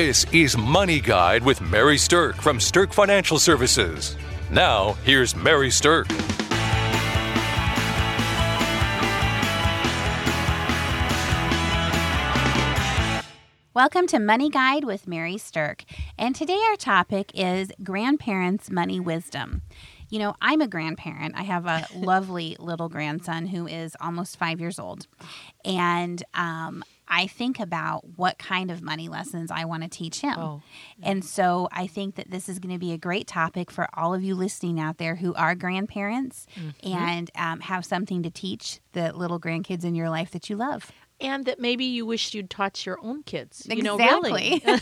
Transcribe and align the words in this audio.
This 0.00 0.24
is 0.32 0.56
Money 0.56 1.00
Guide 1.00 1.42
with 1.42 1.60
Mary 1.60 1.96
Sterk 1.96 2.36
from 2.36 2.58
Sterk 2.58 2.92
Financial 2.92 3.36
Services. 3.36 4.16
Now, 4.48 4.92
here's 5.02 5.34
Mary 5.34 5.70
Sterk. 5.70 6.06
Welcome 13.74 14.06
to 14.06 14.20
Money 14.20 14.50
Guide 14.50 14.84
with 14.84 15.08
Mary 15.08 15.34
Sterk. 15.34 15.82
And 16.16 16.32
today 16.32 16.60
our 16.68 16.76
topic 16.76 17.32
is 17.34 17.72
grandparents' 17.82 18.70
money 18.70 19.00
wisdom. 19.00 19.62
You 20.10 20.20
know, 20.20 20.36
I'm 20.40 20.60
a 20.60 20.68
grandparent. 20.68 21.34
I 21.36 21.42
have 21.42 21.66
a 21.66 21.88
lovely 21.96 22.56
little 22.60 22.88
grandson 22.88 23.48
who 23.48 23.66
is 23.66 23.96
almost 24.00 24.38
five 24.38 24.60
years 24.60 24.78
old. 24.78 25.08
And 25.64 26.22
um, 26.34 26.84
I 27.08 27.26
think 27.26 27.58
about 27.58 28.04
what 28.16 28.38
kind 28.38 28.70
of 28.70 28.82
money 28.82 29.08
lessons 29.08 29.50
I 29.50 29.64
want 29.64 29.82
to 29.82 29.88
teach 29.88 30.20
him. 30.20 30.38
Oh. 30.38 30.62
And 31.02 31.24
so 31.24 31.68
I 31.72 31.86
think 31.86 32.16
that 32.16 32.30
this 32.30 32.48
is 32.48 32.58
going 32.58 32.74
to 32.74 32.78
be 32.78 32.92
a 32.92 32.98
great 32.98 33.26
topic 33.26 33.70
for 33.70 33.88
all 33.94 34.12
of 34.14 34.22
you 34.22 34.34
listening 34.34 34.78
out 34.78 34.98
there 34.98 35.16
who 35.16 35.32
are 35.34 35.54
grandparents 35.54 36.46
Mm-hmm. 36.54 36.94
and 36.96 37.30
um, 37.34 37.60
have 37.60 37.84
something 37.84 38.22
to 38.22 38.30
teach 38.30 38.80
the 38.92 39.12
little 39.12 39.40
grandkids 39.40 39.84
in 39.84 39.94
your 39.94 40.10
life 40.10 40.30
that 40.32 40.50
you 40.50 40.56
love. 40.56 40.92
And 41.20 41.46
that 41.46 41.58
maybe 41.58 41.84
you 41.84 42.04
wished 42.06 42.34
you'd 42.34 42.50
taught 42.50 42.84
your 42.86 42.98
own 43.02 43.22
kids. 43.24 43.66
You 43.68 43.82
know, 43.82 43.94
exactly. 43.96 44.62
really. 44.64 44.80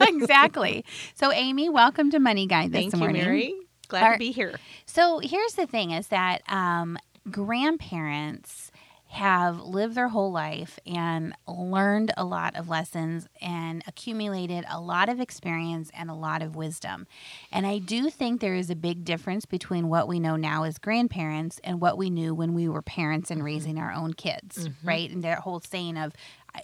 exactly. 0.00 0.84
So, 1.14 1.30
Amy, 1.32 1.68
welcome 1.68 2.10
to 2.12 2.18
Money 2.20 2.46
Guide 2.46 2.72
this 2.72 2.80
Thank 2.82 2.92
you, 2.94 2.98
morning. 3.00 3.22
Mary. 3.22 3.54
Glad 3.88 4.02
Our- 4.04 4.12
to 4.14 4.18
be 4.18 4.30
here. 4.32 4.54
So, 4.86 5.18
here's 5.18 5.52
the 5.54 5.66
thing: 5.66 5.90
is 5.90 6.08
that 6.08 6.40
um, 6.50 6.96
grandparents 7.30 8.70
have 9.14 9.60
lived 9.60 9.94
their 9.94 10.08
whole 10.08 10.32
life 10.32 10.76
and 10.84 11.32
learned 11.46 12.12
a 12.16 12.24
lot 12.24 12.56
of 12.56 12.68
lessons 12.68 13.28
and 13.40 13.84
accumulated 13.86 14.64
a 14.68 14.80
lot 14.80 15.08
of 15.08 15.20
experience 15.20 15.88
and 15.96 16.10
a 16.10 16.14
lot 16.14 16.42
of 16.42 16.56
wisdom. 16.56 17.06
And 17.52 17.64
I 17.64 17.78
do 17.78 18.10
think 18.10 18.40
there 18.40 18.56
is 18.56 18.70
a 18.70 18.74
big 18.74 19.04
difference 19.04 19.44
between 19.46 19.88
what 19.88 20.08
we 20.08 20.18
know 20.18 20.34
now 20.34 20.64
as 20.64 20.78
grandparents 20.78 21.60
and 21.62 21.80
what 21.80 21.96
we 21.96 22.10
knew 22.10 22.34
when 22.34 22.54
we 22.54 22.68
were 22.68 22.82
parents 22.82 23.30
and 23.30 23.38
mm-hmm. 23.38 23.46
raising 23.46 23.78
our 23.78 23.92
own 23.92 24.14
kids, 24.14 24.66
mm-hmm. 24.66 24.88
right? 24.88 25.08
And 25.08 25.22
that 25.22 25.38
whole 25.38 25.60
saying 25.60 25.96
of, 25.96 26.12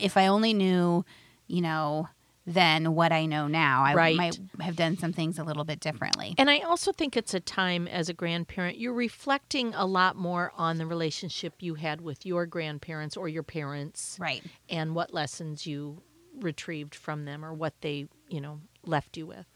if 0.01 0.17
I 0.17 0.27
only 0.27 0.53
knew, 0.53 1.05
you 1.47 1.61
know, 1.61 2.09
then 2.47 2.95
what 2.95 3.13
I 3.13 3.27
know 3.27 3.47
now, 3.49 3.83
I 3.85 3.95
Right. 3.95 4.17
might 4.17 4.39
have 4.61 4.77
done 4.77 4.97
some 4.97 5.13
things 5.13 5.39
a 5.39 5.45
little 5.45 5.65
bit 5.65 5.79
differently. 5.81 6.35
And 6.39 6.49
I 6.51 6.61
also 6.61 6.91
think 6.93 7.17
it's 7.17 7.35
a 7.35 7.41
time 7.41 7.87
as 7.87 8.09
a 8.09 8.15
grandparent, 8.15 8.79
you're 8.79 8.95
reflecting 8.95 9.75
a 9.75 9.85
lot 9.87 10.17
more 10.17 10.53
on 10.57 10.79
the 10.79 10.87
relationship 10.87 11.55
you 11.61 11.75
had 11.75 12.01
with 12.01 12.25
your 12.25 12.47
grandparents 12.47 13.17
or 13.17 13.29
your 13.29 13.43
parents 13.43 14.17
Right. 14.19 14.43
and 14.69 14.95
what 14.95 15.13
lessons 15.13 15.67
you 15.67 16.03
retrieved 16.41 16.95
from 16.95 17.25
them 17.27 17.45
or 17.45 17.53
what 17.53 17.75
they, 17.83 18.09
you 18.29 18.41
know, 18.41 18.61
left 18.85 19.17
you 19.17 19.27
with. 19.27 19.47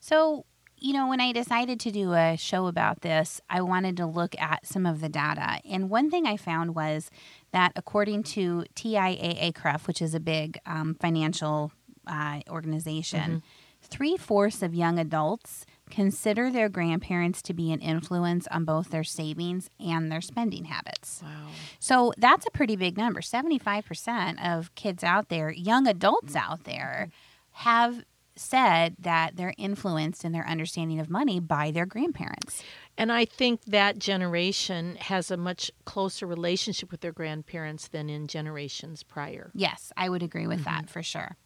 So, 0.00 0.44
you 0.76 0.92
know, 0.92 1.08
when 1.08 1.20
I 1.20 1.32
decided 1.32 1.80
to 1.80 1.90
do 1.90 2.12
a 2.12 2.36
show 2.36 2.66
about 2.66 3.00
this, 3.00 3.40
I 3.48 3.62
wanted 3.62 3.96
to 3.96 4.06
look 4.06 4.38
at 4.38 4.66
some 4.66 4.84
of 4.84 5.00
the 5.00 5.08
data. 5.08 5.60
And 5.64 5.88
one 5.88 6.10
thing 6.10 6.26
I 6.26 6.36
found 6.36 6.74
was 6.74 7.10
that 7.52 7.72
according 7.76 8.24
to 8.24 8.64
TIAA-CREF, 8.74 9.86
which 9.86 10.02
is 10.02 10.14
a 10.14 10.20
big 10.20 10.58
um, 10.66 10.94
financial 11.00 11.72
uh, 12.06 12.40
organization, 12.50 13.42
three 13.82 14.16
fourths 14.16 14.62
of 14.62 14.74
young 14.74 14.98
adults 14.98 15.66
consider 15.90 16.50
their 16.50 16.68
grandparents 16.68 17.42
to 17.42 17.52
be 17.52 17.70
an 17.72 17.80
influence 17.80 18.46
on 18.48 18.64
both 18.64 18.90
their 18.90 19.04
savings 19.04 19.68
and 19.78 20.10
their 20.10 20.20
spending 20.20 20.64
habits. 20.64 21.20
Wow. 21.22 21.48
So 21.78 22.12
that's 22.16 22.46
a 22.46 22.50
pretty 22.50 22.76
big 22.76 22.96
number. 22.96 23.20
75% 23.20 24.44
of 24.44 24.74
kids 24.74 25.04
out 25.04 25.28
there, 25.28 25.50
young 25.50 25.86
adults 25.86 26.34
out 26.34 26.64
there, 26.64 27.10
have 27.52 28.04
said 28.36 28.96
that 28.98 29.36
they're 29.36 29.54
influenced 29.58 30.24
in 30.24 30.32
their 30.32 30.46
understanding 30.48 30.98
of 30.98 31.08
money 31.08 31.38
by 31.38 31.70
their 31.70 31.86
grandparents. 31.86 32.62
And 32.96 33.10
I 33.10 33.24
think 33.24 33.64
that 33.64 33.98
generation 33.98 34.96
has 34.96 35.30
a 35.30 35.36
much 35.36 35.70
closer 35.84 36.26
relationship 36.26 36.90
with 36.90 37.00
their 37.00 37.12
grandparents 37.12 37.88
than 37.88 38.08
in 38.08 38.28
generations 38.28 39.02
prior. 39.02 39.50
Yes, 39.54 39.92
I 39.96 40.08
would 40.08 40.22
agree 40.22 40.46
with 40.46 40.64
that 40.64 40.88
for 40.88 41.02
sure. 41.02 41.36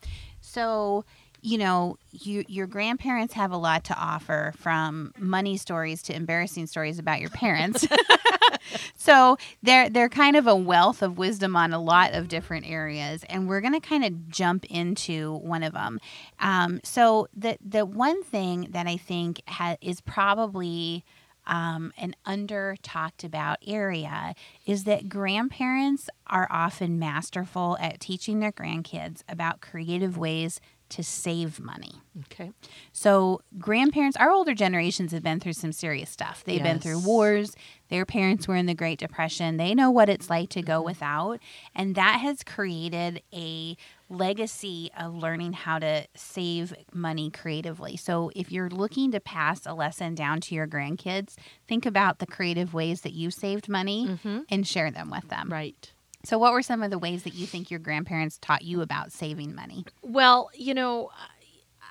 So, 0.40 1.04
you 1.40 1.58
know, 1.58 1.96
you, 2.10 2.44
your 2.48 2.66
grandparents 2.66 3.34
have 3.34 3.50
a 3.52 3.56
lot 3.56 3.84
to 3.84 3.98
offer 3.98 4.52
from 4.56 5.12
money 5.18 5.56
stories 5.56 6.02
to 6.02 6.14
embarrassing 6.14 6.66
stories 6.66 6.98
about 6.98 7.20
your 7.20 7.30
parents. 7.30 7.86
so 8.96 9.36
they're 9.62 9.88
they're 9.88 10.08
kind 10.08 10.36
of 10.36 10.46
a 10.46 10.56
wealth 10.56 11.02
of 11.02 11.18
wisdom 11.18 11.56
on 11.56 11.72
a 11.72 11.80
lot 11.80 12.14
of 12.14 12.28
different 12.28 12.68
areas, 12.68 13.24
and 13.28 13.48
we're 13.48 13.60
going 13.60 13.74
to 13.74 13.80
kind 13.80 14.04
of 14.04 14.28
jump 14.28 14.64
into 14.66 15.36
one 15.36 15.62
of 15.62 15.72
them. 15.72 16.00
Um, 16.40 16.80
so 16.84 17.28
the 17.34 17.58
the 17.64 17.84
one 17.86 18.22
thing 18.22 18.68
that 18.70 18.86
I 18.86 18.96
think 18.96 19.42
ha- 19.48 19.76
is 19.80 20.00
probably 20.00 21.04
um, 21.48 21.92
an 21.96 22.14
under 22.24 22.76
talked 22.82 23.24
about 23.24 23.58
area 23.66 24.34
is 24.66 24.84
that 24.84 25.08
grandparents 25.08 26.08
are 26.26 26.46
often 26.50 26.98
masterful 26.98 27.76
at 27.80 27.98
teaching 28.00 28.38
their 28.38 28.52
grandkids 28.52 29.22
about 29.28 29.60
creative 29.60 30.16
ways 30.16 30.60
to 30.90 31.02
save 31.02 31.60
money. 31.60 31.92
Okay. 32.24 32.50
So, 32.92 33.40
grandparents, 33.58 34.16
our 34.16 34.30
older 34.30 34.54
generations 34.54 35.12
have 35.12 35.22
been 35.22 35.38
through 35.40 35.52
some 35.52 35.72
serious 35.72 36.10
stuff. 36.10 36.42
They've 36.44 36.62
been 36.62 36.80
through 36.80 37.00
wars. 37.00 37.54
Their 37.90 38.04
parents 38.04 38.48
were 38.48 38.56
in 38.56 38.66
the 38.66 38.74
Great 38.74 38.98
Depression. 38.98 39.56
They 39.56 39.74
know 39.74 39.90
what 39.90 40.08
it's 40.08 40.28
like 40.28 40.48
to 40.50 40.60
Mm-hmm. 40.60 40.66
go 40.66 40.82
without. 40.82 41.38
And 41.74 41.94
that 41.94 42.20
has 42.20 42.42
created 42.42 43.22
a 43.32 43.76
legacy 44.08 44.90
of 44.98 45.14
learning 45.14 45.52
how 45.52 45.78
to 45.78 46.06
save 46.16 46.74
money 46.92 47.30
creatively. 47.30 47.96
So, 47.96 48.30
if 48.34 48.50
you're 48.50 48.70
looking 48.70 49.12
to 49.12 49.20
pass 49.20 49.64
a 49.66 49.74
lesson 49.74 50.14
down 50.14 50.40
to 50.42 50.54
your 50.54 50.66
grandkids, 50.66 51.34
think 51.68 51.86
about 51.86 52.18
the 52.18 52.26
creative 52.26 52.74
ways 52.74 53.02
that 53.02 53.12
you 53.12 53.30
saved 53.30 53.68
money 53.68 54.18
and 54.50 54.66
share 54.66 54.90
them 54.90 55.10
with 55.10 55.28
them. 55.28 55.42
Mm-hmm. 55.44 55.52
Right. 55.52 55.92
So, 56.28 56.36
what 56.36 56.52
were 56.52 56.60
some 56.60 56.82
of 56.82 56.90
the 56.90 56.98
ways 56.98 57.22
that 57.22 57.32
you 57.32 57.46
think 57.46 57.70
your 57.70 57.80
grandparents 57.80 58.36
taught 58.36 58.60
you 58.60 58.82
about 58.82 59.12
saving 59.12 59.54
money? 59.54 59.86
Well, 60.02 60.50
you 60.52 60.74
know, 60.74 61.10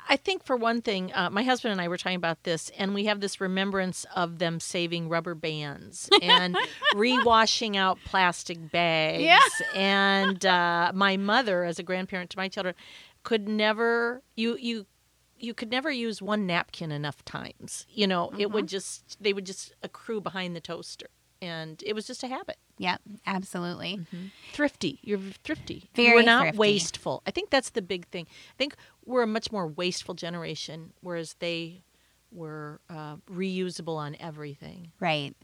I 0.07 0.15
think 0.15 0.43
for 0.45 0.55
one 0.55 0.83
thing, 0.83 1.11
uh, 1.15 1.31
my 1.31 1.41
husband 1.41 1.71
and 1.71 1.81
I 1.81 1.87
were 1.87 1.97
talking 1.97 2.17
about 2.17 2.43
this, 2.43 2.69
and 2.77 2.93
we 2.93 3.05
have 3.05 3.19
this 3.19 3.41
remembrance 3.41 4.05
of 4.15 4.37
them 4.37 4.59
saving 4.59 5.09
rubber 5.09 5.33
bands 5.33 6.07
and 6.21 6.55
rewashing 6.93 7.75
out 7.77 7.97
plastic 8.03 8.71
bags. 8.71 9.23
Yeah. 9.23 9.39
And 9.73 10.45
uh, 10.45 10.91
my 10.93 11.17
mother, 11.17 11.63
as 11.63 11.79
a 11.79 11.83
grandparent 11.83 12.29
to 12.29 12.37
my 12.37 12.47
children, 12.47 12.75
could 13.23 13.49
never 13.49 14.21
you 14.35 14.55
you 14.57 14.85
you 15.39 15.55
could 15.55 15.71
never 15.71 15.89
use 15.91 16.21
one 16.21 16.45
napkin 16.45 16.91
enough 16.91 17.25
times. 17.25 17.87
You 17.89 18.05
know, 18.05 18.29
it 18.37 18.45
Mm-hmm. 18.45 18.53
would 18.53 18.67
just 18.67 19.17
they 19.19 19.33
would 19.33 19.47
just 19.47 19.73
accrue 19.81 20.21
behind 20.21 20.55
the 20.55 20.61
toaster, 20.61 21.07
and 21.41 21.81
it 21.85 21.93
was 21.93 22.07
just 22.07 22.23
a 22.23 22.27
habit. 22.27 22.57
Yep, 22.77 23.01
absolutely. 23.25 24.05
thrifty. 24.53 24.99
You're 25.01 25.19
thrifty. 25.43 25.89
Very 25.95 26.15
We're 26.15 26.23
not 26.23 26.41
thrifty. 26.43 26.57
wasteful. 26.59 27.23
I 27.25 27.31
think 27.31 27.49
that's 27.49 27.71
the 27.71 27.81
big 27.81 28.07
thing. 28.07 28.25
I 28.29 28.55
think 28.57 28.75
we're 29.05 29.23
a 29.23 29.27
much 29.27 29.51
more 29.51 29.67
wasteful 29.67 30.13
generation, 30.15 30.93
whereas 31.01 31.35
they 31.39 31.83
were 32.31 32.81
uh, 32.89 33.15
reusable 33.31 33.95
on 33.97 34.15
everything. 34.19 34.91
Right. 34.99 35.35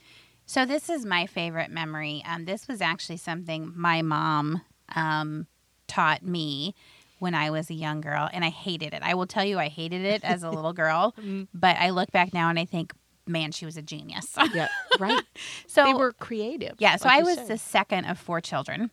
So 0.45 0.65
this 0.65 0.89
is 0.89 1.05
my 1.05 1.25
favorite 1.25 1.71
memory. 1.71 2.21
Um, 2.27 2.45
this 2.45 2.67
was 2.67 2.81
actually 2.81 3.17
something 3.17 3.71
my 3.75 4.01
mom 4.01 4.61
um, 4.95 5.47
taught 5.87 6.23
me 6.23 6.75
when 7.19 7.33
I 7.33 7.51
was 7.51 7.69
a 7.69 7.73
young 7.73 8.01
girl, 8.01 8.29
and 8.33 8.43
I 8.43 8.49
hated 8.49 8.93
it. 8.93 9.01
I 9.01 9.13
will 9.13 9.27
tell 9.27 9.45
you, 9.45 9.57
I 9.57 9.69
hated 9.69 10.03
it 10.03 10.25
as 10.25 10.43
a 10.43 10.49
little 10.51 10.73
girl. 10.73 11.15
But 11.53 11.77
I 11.77 11.91
look 11.91 12.11
back 12.11 12.33
now 12.33 12.49
and 12.49 12.59
I 12.59 12.65
think, 12.65 12.91
man, 13.28 13.51
she 13.51 13.66
was 13.66 13.78
a 13.78 13.81
genius. 13.81 14.35
Yeah, 14.53 14.67
right. 15.00 15.23
so 15.67 15.84
they 15.84 15.94
were 15.94 16.11
creative. 16.13 16.75
yeah, 16.79 16.95
so 16.97 17.07
like 17.07 17.19
I 17.19 17.23
was 17.23 17.35
said. 17.35 17.47
the 17.47 17.57
second 17.57 18.06
of 18.06 18.19
four 18.19 18.41
children. 18.41 18.91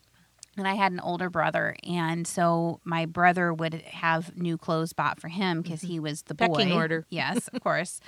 And 0.57 0.67
I 0.67 0.75
had 0.75 0.91
an 0.93 1.01
older 1.01 1.31
brother, 1.31 1.77
and 1.85 2.27
so 2.27 2.81
my 2.85 3.07
brother 3.07 3.55
would 3.55 3.75
have 3.75 4.37
new 4.37 4.59
clothes 4.59 4.93
bought 4.93 5.21
for 5.21 5.29
him 5.29 5.63
because 5.63 5.81
he 5.81 6.01
was 6.01 6.23
the 6.23 6.35
boy. 6.35 6.47
Mm-hmm. 6.47 6.55
Pecking 6.55 6.73
order. 6.73 7.07
Yes, 7.09 7.49
of 7.49 7.61
course. 7.63 8.01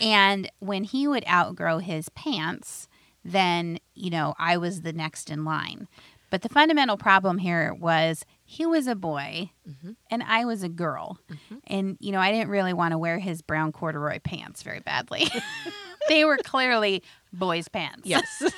and 0.00 0.50
when 0.58 0.84
he 0.84 1.08
would 1.08 1.24
outgrow 1.26 1.78
his 1.78 2.08
pants, 2.10 2.88
then 3.24 3.78
you 3.94 4.10
know 4.10 4.34
I 4.38 4.58
was 4.58 4.82
the 4.82 4.92
next 4.92 5.30
in 5.30 5.44
line. 5.44 5.88
But 6.30 6.42
the 6.42 6.50
fundamental 6.50 6.98
problem 6.98 7.38
here 7.38 7.72
was 7.72 8.24
he 8.50 8.64
was 8.64 8.86
a 8.86 8.94
boy 8.94 9.50
Mm-hmm. 9.68 9.90
and 10.10 10.22
I 10.22 10.46
was 10.46 10.62
a 10.62 10.68
girl, 10.70 11.18
and 11.66 11.98
you 12.00 12.10
know 12.12 12.18
I 12.20 12.32
didn't 12.32 12.48
really 12.48 12.72
want 12.72 12.92
to 12.92 12.98
wear 12.98 13.18
his 13.18 13.42
brown 13.42 13.70
corduroy 13.70 14.18
pants 14.18 14.62
very 14.62 14.80
badly. 14.80 15.28
they 16.08 16.24
were 16.24 16.38
clearly 16.38 17.02
boys' 17.32 17.68
pants. 17.68 18.02
Yes. 18.04 18.26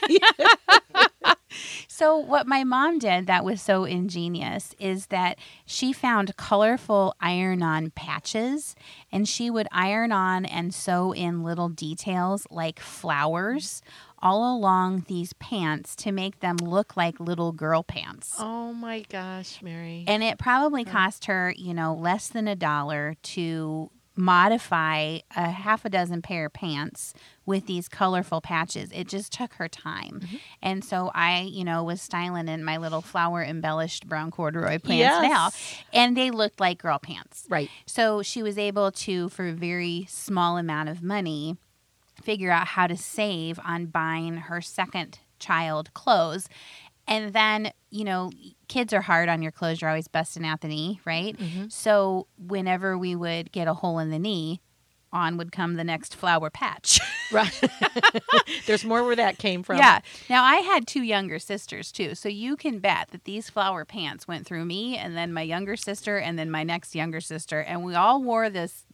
So, 1.89 2.17
what 2.17 2.47
my 2.47 2.63
mom 2.63 3.01
did 3.01 3.27
that 3.27 3.45
was 3.45 3.61
so 3.61 3.85
ingenious 3.85 4.73
is 4.79 5.09
that 5.09 5.37
she 5.67 5.93
found 5.93 6.37
colorful 6.37 7.15
iron 7.21 7.63
on 7.63 7.91
patches 7.91 8.77
and 9.11 9.29
she 9.29 9.51
would 9.51 9.67
iron 9.73 10.13
on 10.13 10.47
and 10.47 10.73
sew 10.73 11.13
in 11.13 11.43
little 11.43 11.69
details 11.69 12.47
like 12.51 12.79
flowers 12.79 13.83
all 14.23 14.57
along 14.57 15.05
these 15.09 15.33
pants 15.35 15.97
to 15.97 16.13
make 16.13 16.41
them 16.41 16.57
look 16.59 16.97
like 16.97 17.19
little 17.21 17.53
girl 17.53 17.83
pants. 17.83 18.35
Oh 18.39 18.73
my 18.73 19.01
gosh, 19.09 19.63
Mary. 19.63 20.05
And 20.07 20.23
it 20.23 20.39
probably 20.39 20.85
cost 20.85 21.25
her, 21.27 21.55
you 21.57 21.73
know, 21.75 21.95
less 21.95 22.29
than 22.29 22.47
a 22.49 22.57
dollar 22.57 23.17
to 23.23 23.91
modify 24.17 25.19
a 25.37 25.51
half 25.51 25.85
a 25.85 25.89
dozen 25.91 26.21
pair 26.23 26.47
of 26.47 26.53
pants 26.53 27.15
with 27.47 27.67
these 27.67 27.89
colorful 27.89 28.41
patches. 28.41 28.91
It 28.93 29.09
just 29.09 29.33
took 29.33 29.55
her 29.55 29.69
time. 29.69 30.21
Mm-hmm. 30.23 30.37
And 30.63 30.85
so 30.85 31.11
I, 31.15 31.43
you 31.43 31.65
know, 31.65 31.83
was 31.85 32.03
styling 32.03 32.49
in 32.49 32.63
my 32.65 32.77
little 32.77 33.01
flower 33.01 33.43
embellished 33.43 34.07
brown 34.09 34.31
corduroy 34.31 34.79
pants 34.79 34.89
Yes. 34.99 35.23
now, 35.23 35.51
and 35.99 36.17
they 36.17 36.31
looked 36.31 36.61
like 36.61 36.79
girl 36.83 36.99
pants. 36.99 37.47
right. 37.49 37.71
So 37.87 38.23
she 38.23 38.43
was 38.43 38.59
able 38.59 38.93
to, 38.93 39.29
for 39.31 39.49
a 39.49 39.53
very 39.53 40.07
small 40.09 40.59
amount 40.59 40.89
of 40.91 41.03
money, 41.03 41.57
figure 42.23 42.51
out 42.51 42.69
how 42.69 42.87
to 42.87 42.97
save 42.97 43.59
on 43.65 43.87
buying 43.87 44.37
her 44.37 44.61
second 44.61 45.19
child 45.39 45.93
clothes. 45.95 46.49
And 47.07 47.33
then, 47.33 47.73
you 47.91 48.05
know, 48.05 48.31
kids 48.69 48.93
are 48.93 49.01
hard 49.01 49.29
on 49.29 49.43
your 49.43 49.53
clothes. 49.53 49.81
You're 49.81 49.91
always 49.91 50.09
busting 50.09 50.47
out 50.47 50.61
the 50.61 50.69
knee, 50.69 51.01
right? 51.05 51.37
Mm-hmm. 51.37 51.69
So 51.69 52.27
whenever 52.39 52.97
we 52.97 53.17
would 53.17 53.51
get 53.51 53.67
a 53.67 53.75
hole 53.75 53.99
in 53.99 54.11
the 54.11 54.19
knee, 54.19 54.61
on 55.13 55.37
would 55.37 55.53
come 55.53 55.75
the 55.75 55.85
next 55.85 56.15
flower 56.15 56.51
patch. 56.51 57.01
Right. 57.33 57.61
There's 58.67 58.85
more 58.85 59.05
where 59.05 59.15
that 59.15 59.39
came 59.39 59.63
from. 59.63 59.77
Yeah. 59.77 60.01
Now 60.29 60.43
I 60.43 60.57
had 60.57 60.89
two 60.89 61.03
younger 61.03 61.39
sisters 61.39 61.93
too, 61.93 62.17
so 62.17 62.29
you 62.29 62.57
can 62.57 62.81
bet 62.81 63.11
that 63.13 63.23
these 63.23 63.49
flower 63.49 63.85
pants 63.85 64.27
went 64.27 64.49
through 64.49 64.65
me, 64.65 64.97
and 64.97 65.17
then 65.17 65.33
my 65.33 65.43
younger 65.43 65.77
sister, 65.77 66.19
and 66.19 66.37
then 66.37 66.51
my 66.51 66.65
next 66.65 66.93
younger 66.97 67.21
sister, 67.21 67.61
and 67.61 67.85
we 67.85 67.95
all 67.95 68.21
wore 68.21 68.51
this 68.51 68.85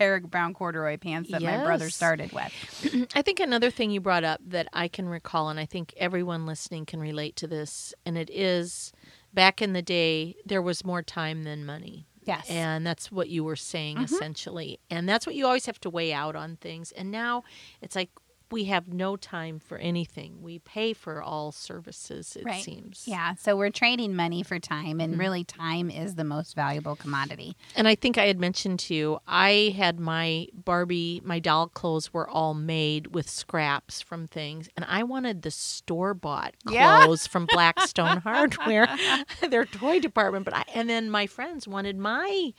pair 0.00 0.16
of 0.16 0.30
brown 0.30 0.54
corduroy 0.54 0.96
pants 0.96 1.30
that 1.30 1.42
my 1.42 1.62
brother 1.62 1.90
started 1.90 2.32
with. 2.32 3.06
I 3.14 3.20
think 3.20 3.38
another 3.38 3.70
thing 3.70 3.90
you 3.90 4.00
brought 4.00 4.24
up 4.24 4.40
that 4.46 4.66
I 4.72 4.88
can 4.88 5.08
recall, 5.08 5.50
and 5.50 5.60
I 5.60 5.66
think 5.66 5.92
everyone 5.98 6.46
listening 6.46 6.86
can 6.86 7.00
relate 7.00 7.36
to 7.36 7.46
this, 7.46 7.92
and 8.06 8.16
it 8.16 8.30
is 8.32 8.92
back 9.34 9.60
in 9.60 9.74
the 9.74 9.82
day, 9.82 10.36
there 10.46 10.62
was 10.62 10.84
more 10.86 11.02
time 11.02 11.42
than 11.42 11.66
money. 11.66 12.06
Yes. 12.24 12.48
And 12.48 12.86
that's 12.86 13.12
what 13.12 13.28
you 13.28 13.44
were 13.44 13.56
saying 13.56 13.96
mm-hmm. 13.96 14.14
essentially. 14.14 14.80
And 14.90 15.08
that's 15.08 15.26
what 15.26 15.34
you 15.34 15.46
always 15.46 15.66
have 15.66 15.80
to 15.80 15.90
weigh 15.90 16.12
out 16.12 16.34
on 16.36 16.56
things. 16.56 16.92
And 16.92 17.10
now 17.10 17.44
it's 17.82 17.96
like 17.96 18.10
we 18.52 18.64
have 18.64 18.88
no 18.88 19.16
time 19.16 19.58
for 19.58 19.78
anything. 19.78 20.42
We 20.42 20.58
pay 20.58 20.92
for 20.92 21.22
all 21.22 21.52
services, 21.52 22.36
it 22.36 22.44
right. 22.44 22.62
seems. 22.62 23.04
Yeah. 23.06 23.34
So 23.34 23.56
we're 23.56 23.70
trading 23.70 24.14
money 24.14 24.42
for 24.42 24.58
time, 24.58 25.00
and 25.00 25.12
mm-hmm. 25.12 25.20
really, 25.20 25.44
time 25.44 25.90
is 25.90 26.14
the 26.14 26.24
most 26.24 26.54
valuable 26.54 26.96
commodity. 26.96 27.56
And 27.76 27.86
I 27.88 27.94
think 27.94 28.18
I 28.18 28.26
had 28.26 28.38
mentioned 28.40 28.78
to 28.80 28.94
you, 28.94 29.18
I 29.26 29.74
had 29.76 30.00
my 30.00 30.48
Barbie, 30.52 31.20
my 31.24 31.38
doll 31.38 31.68
clothes 31.68 32.12
were 32.12 32.28
all 32.28 32.54
made 32.54 33.08
with 33.08 33.28
scraps 33.28 34.00
from 34.00 34.26
things, 34.26 34.68
and 34.76 34.84
I 34.88 35.02
wanted 35.02 35.42
the 35.42 35.50
store 35.50 36.14
bought 36.14 36.54
Yeah. 36.68 37.04
clothes 37.04 37.26
from 37.26 37.46
Blackstone 37.50 38.18
Hardware, 38.18 38.88
their 39.48 39.64
toy 39.64 40.00
department. 40.00 40.44
But 40.44 40.54
I, 40.54 40.64
and 40.74 40.88
then 40.88 41.10
my 41.10 41.26
friends 41.26 41.66
wanted 41.68 41.96
my 41.98 42.52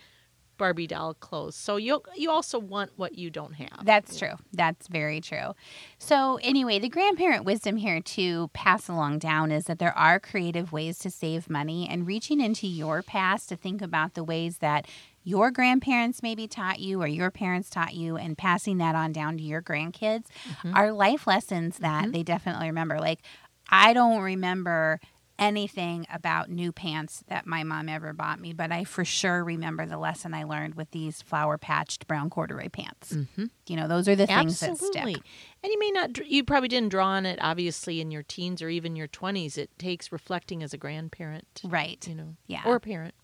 Barbie 0.62 0.86
doll 0.86 1.16
clothes. 1.16 1.56
So 1.56 1.78
you 1.78 2.04
you 2.16 2.30
also 2.30 2.60
want 2.60 2.92
what 2.96 3.18
you 3.18 3.32
don't 3.32 3.54
have. 3.56 3.84
That's 3.84 4.20
true. 4.20 4.36
That's 4.54 4.88
very 4.88 5.20
true. 5.20 5.56
So, 5.98 6.38
anyway, 6.44 6.78
the 6.78 6.88
grandparent 6.88 7.46
wisdom 7.46 7.78
here 7.78 8.00
to 8.00 8.48
pass 8.50 8.88
along 8.88 9.18
down 9.18 9.52
is 9.52 9.64
that 9.64 9.80
there 9.80 9.98
are 9.98 10.20
creative 10.20 10.72
ways 10.72 11.00
to 11.00 11.10
save 11.10 11.50
money 11.50 11.88
and 11.90 12.06
reaching 12.06 12.40
into 12.40 12.68
your 12.68 13.02
past 13.02 13.50
to 13.50 13.56
think 13.56 13.82
about 13.82 14.14
the 14.14 14.24
ways 14.24 14.60
that 14.60 14.86
your 15.24 15.50
grandparents 15.50 16.22
maybe 16.22 16.48
taught 16.48 16.80
you 16.80 17.02
or 17.02 17.08
your 17.08 17.32
parents 17.32 17.68
taught 17.68 17.96
you 17.96 18.16
and 18.16 18.38
passing 18.38 18.78
that 18.78 18.94
on 18.94 19.12
down 19.12 19.38
to 19.38 19.44
your 19.44 19.64
grandkids 19.64 20.26
mm-hmm. 20.48 20.76
are 20.76 20.92
life 20.92 21.26
lessons 21.26 21.80
that 21.80 22.04
mm-hmm. 22.04 22.12
they 22.12 22.22
definitely 22.22 22.68
remember. 22.68 23.00
Like, 23.00 23.22
I 23.68 23.94
don't 23.94 24.22
remember 24.22 25.00
anything 25.42 26.06
about 26.14 26.50
new 26.50 26.72
pants 26.72 27.24
that 27.28 27.46
my 27.48 27.64
mom 27.64 27.90
ever 27.90 28.14
bought 28.14 28.40
me, 28.40 28.54
but 28.54 28.72
I 28.72 28.84
for 28.84 29.04
sure 29.04 29.44
remember 29.44 29.86
the 29.86 29.98
lesson 29.98 30.34
I 30.34 30.44
learned 30.44 30.76
with 30.76 30.92
these 30.92 31.22
flower 31.22 31.58
patched 31.58 32.08
brown 32.08 32.30
corduroy 32.30 32.70
pants. 32.70 33.12
Mm-hmm. 33.14 33.46
You 33.68 33.76
know, 33.76 33.88
those 33.88 34.08
are 34.08 34.16
the 34.16 34.28
things 34.28 34.62
Absolutely. 34.62 35.14
that 35.16 35.20
stick. 35.20 35.32
And 35.64 35.72
you 35.74 35.80
may 35.80 35.92
not, 35.92 36.18
you 36.28 36.44
probably 36.44 36.70
didn't 36.70 36.90
draw 36.90 37.08
on 37.08 37.26
it, 37.26 37.40
obviously, 37.42 38.00
in 38.00 38.12
your 38.12 38.24
teens 38.24 38.62
or 38.62 38.70
even 38.70 38.96
your 38.96 39.08
20s. 39.08 39.58
It 39.58 39.72
takes 39.80 40.12
reflecting 40.12 40.62
as 40.64 40.74
a 40.74 40.78
grandparent, 40.78 41.62
Right. 41.64 42.08
you 42.08 42.16
know, 42.16 42.36
Yeah. 42.48 42.62
or 42.66 42.76
a 42.76 42.80
parent. 42.80 43.16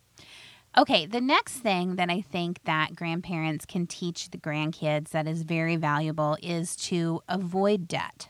Okay, 0.77 1.05
the 1.05 1.21
next 1.21 1.53
thing 1.59 1.95
that 1.95 2.09
I 2.09 2.21
think 2.21 2.59
that 2.65 2.95
grandparents 2.95 3.65
can 3.65 3.87
teach 3.87 4.29
the 4.31 4.37
grandkids 4.37 5.09
that 5.09 5.27
is 5.27 5.43
very 5.43 5.75
valuable 5.75 6.37
is 6.43 6.75
to 6.87 7.21
avoid 7.29 7.87
debt. 7.87 8.27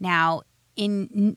Now, 0.00 0.42
in 0.76 1.36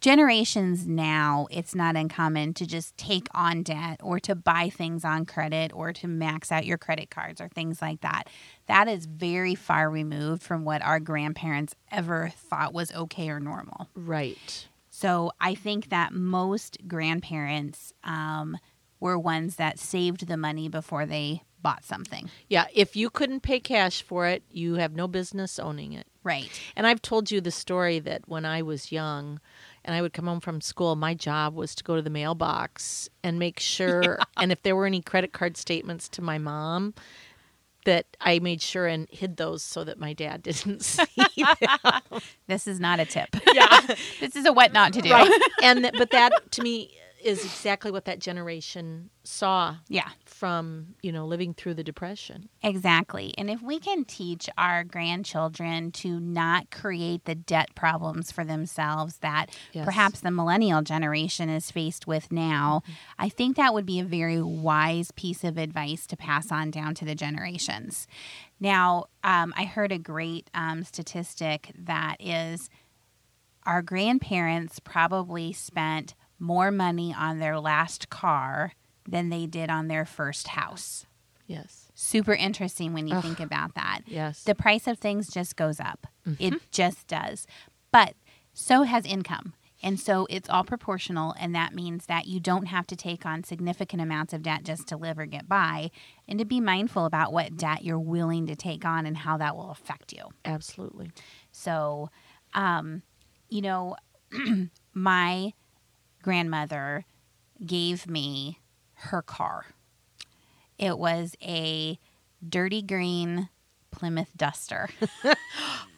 generations 0.00 0.86
now, 0.86 1.46
it's 1.50 1.74
not 1.74 1.96
uncommon 1.96 2.54
to 2.54 2.66
just 2.66 2.96
take 2.96 3.28
on 3.34 3.62
debt 3.62 4.00
or 4.02 4.18
to 4.20 4.34
buy 4.34 4.70
things 4.70 5.04
on 5.04 5.26
credit 5.26 5.72
or 5.74 5.92
to 5.92 6.08
max 6.08 6.50
out 6.50 6.66
your 6.66 6.78
credit 6.78 7.10
cards 7.10 7.40
or 7.40 7.48
things 7.48 7.82
like 7.82 8.00
that. 8.00 8.24
That 8.66 8.88
is 8.88 9.06
very 9.06 9.54
far 9.54 9.90
removed 9.90 10.42
from 10.42 10.64
what 10.64 10.82
our 10.82 11.00
grandparents 11.00 11.74
ever 11.90 12.32
thought 12.36 12.72
was 12.72 12.92
okay 12.92 13.28
or 13.28 13.40
normal. 13.40 13.88
Right. 13.94 14.68
So 14.88 15.32
I 15.40 15.54
think 15.54 15.90
that 15.90 16.12
most 16.12 16.78
grandparents 16.86 17.92
um, 18.02 18.58
were 18.98 19.18
ones 19.18 19.56
that 19.56 19.78
saved 19.78 20.26
the 20.26 20.36
money 20.36 20.68
before 20.68 21.06
they 21.06 21.42
bought 21.62 21.84
something. 21.84 22.30
Yeah. 22.48 22.66
If 22.74 22.96
you 22.96 23.10
couldn't 23.10 23.40
pay 23.40 23.60
cash 23.60 24.02
for 24.02 24.26
it, 24.26 24.42
you 24.50 24.74
have 24.74 24.94
no 24.94 25.06
business 25.08 25.58
owning 25.58 25.92
it. 25.92 26.06
Right. 26.22 26.50
And 26.76 26.86
I've 26.86 27.02
told 27.02 27.30
you 27.30 27.40
the 27.40 27.50
story 27.50 27.98
that 28.00 28.28
when 28.28 28.44
I 28.44 28.62
was 28.62 28.92
young 28.92 29.40
and 29.90 29.96
I 29.96 30.02
would 30.02 30.12
come 30.12 30.26
home 30.26 30.38
from 30.38 30.60
school, 30.60 30.94
my 30.94 31.14
job 31.14 31.56
was 31.56 31.74
to 31.74 31.82
go 31.82 31.96
to 31.96 32.02
the 32.02 32.10
mailbox 32.10 33.08
and 33.24 33.40
make 33.40 33.58
sure, 33.60 34.20
and 34.36 34.52
if 34.52 34.62
there 34.62 34.76
were 34.76 34.86
any 34.86 35.02
credit 35.02 35.32
card 35.32 35.56
statements 35.56 36.08
to 36.10 36.22
my 36.22 36.38
mom, 36.38 36.94
that 37.86 38.06
I 38.20 38.38
made 38.38 38.62
sure 38.62 38.86
and 38.86 39.08
hid 39.10 39.36
those 39.36 39.64
so 39.64 39.82
that 39.82 39.98
my 39.98 40.12
dad 40.12 40.42
didn't 40.44 40.84
see 40.84 41.02
them. 41.36 42.20
This 42.46 42.68
is 42.68 42.78
not 42.78 43.00
a 43.00 43.04
tip. 43.04 43.34
Yeah. 43.52 43.80
this 44.20 44.36
is 44.36 44.46
a 44.46 44.52
what 44.52 44.72
not 44.72 44.92
to 44.92 45.02
do. 45.02 45.10
right. 45.10 45.42
And 45.60 45.80
th- 45.80 45.94
but 45.98 46.10
that 46.12 46.52
to 46.52 46.62
me 46.62 46.96
is 47.22 47.44
exactly 47.44 47.90
what 47.90 48.04
that 48.06 48.18
generation 48.18 49.10
saw 49.24 49.76
Yeah, 49.88 50.08
from, 50.24 50.94
you 51.02 51.12
know, 51.12 51.26
living 51.26 51.52
through 51.54 51.74
the 51.74 51.84
depression. 51.84 52.48
exactly. 52.62 53.34
And 53.36 53.50
if 53.50 53.60
we 53.62 53.78
can 53.78 54.04
teach 54.04 54.48
our 54.56 54.84
grandchildren 54.84 55.92
to 55.92 56.18
not 56.18 56.70
create 56.70 57.24
the 57.26 57.34
debt 57.34 57.74
problems 57.74 58.32
for 58.32 58.44
themselves 58.44 59.18
that 59.18 59.50
Yes. 59.72 59.84
perhaps 59.84 60.20
the 60.20 60.30
millennial 60.30 60.82
generation 60.82 61.48
is 61.48 61.70
faced 61.70 62.06
with 62.06 62.32
now, 62.32 62.82
I 63.18 63.28
think 63.28 63.56
that 63.56 63.74
would 63.74 63.86
be 63.86 64.00
a 64.00 64.04
very 64.04 64.40
wise 64.40 65.10
piece 65.10 65.44
of 65.44 65.58
advice 65.58 66.06
to 66.08 66.16
pass 66.16 66.50
on 66.50 66.70
down 66.70 66.94
to 66.96 67.04
the 67.04 67.14
generations. 67.14 68.06
Now, 68.58 69.06
um, 69.22 69.52
I 69.56 69.64
heard 69.64 69.92
a 69.92 69.98
great 69.98 70.48
um, 70.54 70.84
statistic 70.84 71.72
that 71.78 72.16
is 72.18 72.70
our 73.66 73.82
grandparents 73.82 74.78
probably 74.80 75.52
spent 75.52 76.14
more 76.40 76.70
money 76.70 77.14
on 77.16 77.38
their 77.38 77.60
last 77.60 78.10
car 78.10 78.72
than 79.06 79.28
they 79.28 79.46
did 79.46 79.70
on 79.70 79.88
their 79.88 80.04
first 80.04 80.48
house. 80.48 81.06
Yes. 81.46 81.90
Super 81.94 82.32
interesting 82.32 82.92
when 82.92 83.08
you 83.08 83.20
think 83.20 83.40
about 83.40 83.74
that. 83.74 84.02
Yes. 84.06 84.44
The 84.44 84.54
price 84.54 84.86
of 84.86 84.98
things 84.98 85.28
just 85.28 85.56
goes 85.56 85.80
up. 85.80 86.06
It 86.38 86.54
just 86.70 87.08
does. 87.08 87.46
But 87.92 88.14
so 88.52 88.84
has 88.84 89.04
income. 89.04 89.54
And 89.82 89.98
so 89.98 90.26
it's 90.30 90.48
all 90.48 90.62
proportional. 90.62 91.34
And 91.40 91.54
that 91.54 91.74
means 91.74 92.06
that 92.06 92.26
you 92.26 92.38
don't 92.38 92.66
have 92.66 92.86
to 92.88 92.96
take 92.96 93.24
on 93.24 93.44
significant 93.44 94.02
amounts 94.02 94.32
of 94.32 94.42
debt 94.42 94.62
just 94.62 94.86
to 94.88 94.96
live 94.96 95.18
or 95.18 95.26
get 95.26 95.48
by. 95.48 95.90
And 96.28 96.38
to 96.38 96.44
be 96.44 96.60
mindful 96.60 97.06
about 97.06 97.32
what 97.32 97.56
debt 97.56 97.82
you're 97.82 97.98
willing 97.98 98.46
to 98.46 98.54
take 98.54 98.84
on 98.84 99.06
and 99.06 99.16
how 99.16 99.38
that 99.38 99.56
will 99.56 99.70
affect 99.70 100.12
you. 100.12 100.24
Absolutely. 100.44 101.10
So, 101.50 102.10
um, 102.54 103.02
you 103.48 103.62
know, 103.62 103.96
my 104.94 105.52
grandmother 106.22 107.04
gave 107.64 108.06
me 108.08 108.58
her 108.94 109.22
car. 109.22 109.66
It 110.78 110.98
was 110.98 111.34
a 111.42 111.98
dirty 112.46 112.82
green 112.82 113.48
Plymouth 113.90 114.30
Duster 114.36 114.88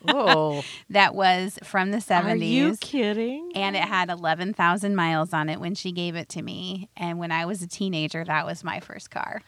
Oh, 0.08 0.64
that 0.90 1.14
was 1.14 1.58
from 1.62 1.90
the 1.92 1.98
70s. 1.98 2.24
are 2.24 2.34
you 2.36 2.76
kidding? 2.80 3.52
and 3.54 3.76
it 3.76 3.82
had 3.84 4.08
11,000 4.10 4.96
miles 4.96 5.32
on 5.32 5.48
it 5.48 5.60
when 5.60 5.74
she 5.76 5.92
gave 5.92 6.16
it 6.16 6.28
to 6.30 6.42
me. 6.42 6.88
And 6.96 7.18
when 7.18 7.30
I 7.30 7.44
was 7.46 7.62
a 7.62 7.68
teenager, 7.68 8.24
that 8.24 8.46
was 8.46 8.64
my 8.64 8.80
first 8.80 9.10
car, 9.10 9.42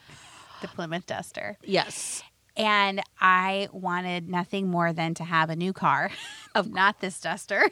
the 0.60 0.68
Plymouth 0.68 1.06
Duster. 1.06 1.56
Yes. 1.64 2.22
And 2.56 3.02
I 3.20 3.68
wanted 3.72 4.28
nothing 4.28 4.68
more 4.68 4.92
than 4.92 5.14
to 5.14 5.24
have 5.24 5.50
a 5.50 5.56
new 5.56 5.72
car, 5.72 6.10
of 6.54 6.70
not 6.70 7.00
this 7.00 7.20
duster. 7.20 7.68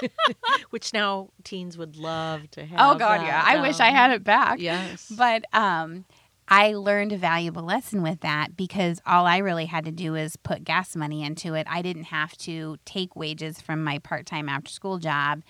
which 0.70 0.92
now 0.92 1.30
teens 1.42 1.78
would 1.78 1.96
love 1.96 2.50
to 2.50 2.64
have. 2.64 2.78
oh 2.78 2.98
God, 2.98 3.20
that, 3.20 3.26
yeah. 3.26 3.42
I 3.44 3.60
wish 3.60 3.80
I 3.80 3.88
um, 3.88 3.94
had 3.94 4.10
it 4.12 4.24
back. 4.24 4.58
Yes. 4.58 5.10
But 5.16 5.44
um, 5.54 6.04
I 6.48 6.74
learned 6.74 7.12
a 7.12 7.16
valuable 7.16 7.62
lesson 7.62 8.02
with 8.02 8.20
that 8.20 8.56
because 8.56 9.00
all 9.06 9.26
I 9.26 9.38
really 9.38 9.66
had 9.66 9.84
to 9.86 9.92
do 9.92 10.14
is 10.14 10.36
put 10.36 10.64
gas 10.64 10.94
money 10.94 11.22
into 11.22 11.54
it. 11.54 11.66
I 11.68 11.82
didn't 11.82 12.04
have 12.04 12.36
to 12.38 12.76
take 12.84 13.16
wages 13.16 13.60
from 13.60 13.82
my 13.82 13.98
part 13.98 14.26
time 14.26 14.48
after 14.48 14.70
school 14.70 14.98
job 14.98 15.42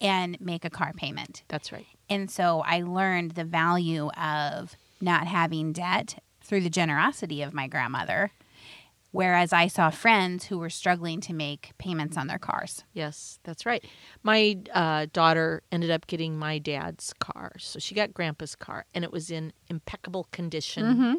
and 0.00 0.40
make 0.40 0.64
a 0.64 0.70
car 0.70 0.92
payment. 0.94 1.42
That's 1.48 1.72
right. 1.72 1.86
And 2.08 2.30
so 2.30 2.62
I 2.64 2.82
learned 2.82 3.32
the 3.32 3.44
value 3.44 4.08
of 4.10 4.76
not 5.00 5.26
having 5.26 5.72
debt 5.72 6.22
through 6.46 6.62
the 6.62 6.70
generosity 6.70 7.42
of 7.42 7.52
my 7.52 7.66
grandmother. 7.66 8.32
Whereas 9.12 9.50
I 9.50 9.68
saw 9.68 9.88
friends 9.88 10.44
who 10.44 10.58
were 10.58 10.68
struggling 10.68 11.22
to 11.22 11.32
make 11.32 11.72
payments 11.78 12.18
on 12.18 12.26
their 12.26 12.38
cars. 12.38 12.84
Yes, 12.92 13.38
that's 13.44 13.64
right. 13.64 13.82
My 14.22 14.58
uh, 14.74 15.06
daughter 15.10 15.62
ended 15.72 15.90
up 15.90 16.06
getting 16.06 16.36
my 16.36 16.58
dad's 16.58 17.14
car. 17.18 17.52
So 17.58 17.78
she 17.78 17.94
got 17.94 18.12
grandpa's 18.12 18.54
car, 18.54 18.84
and 18.94 19.04
it 19.04 19.12
was 19.12 19.30
in 19.30 19.54
impeccable 19.70 20.28
condition. 20.32 20.84
Mm-hmm. 20.84 21.14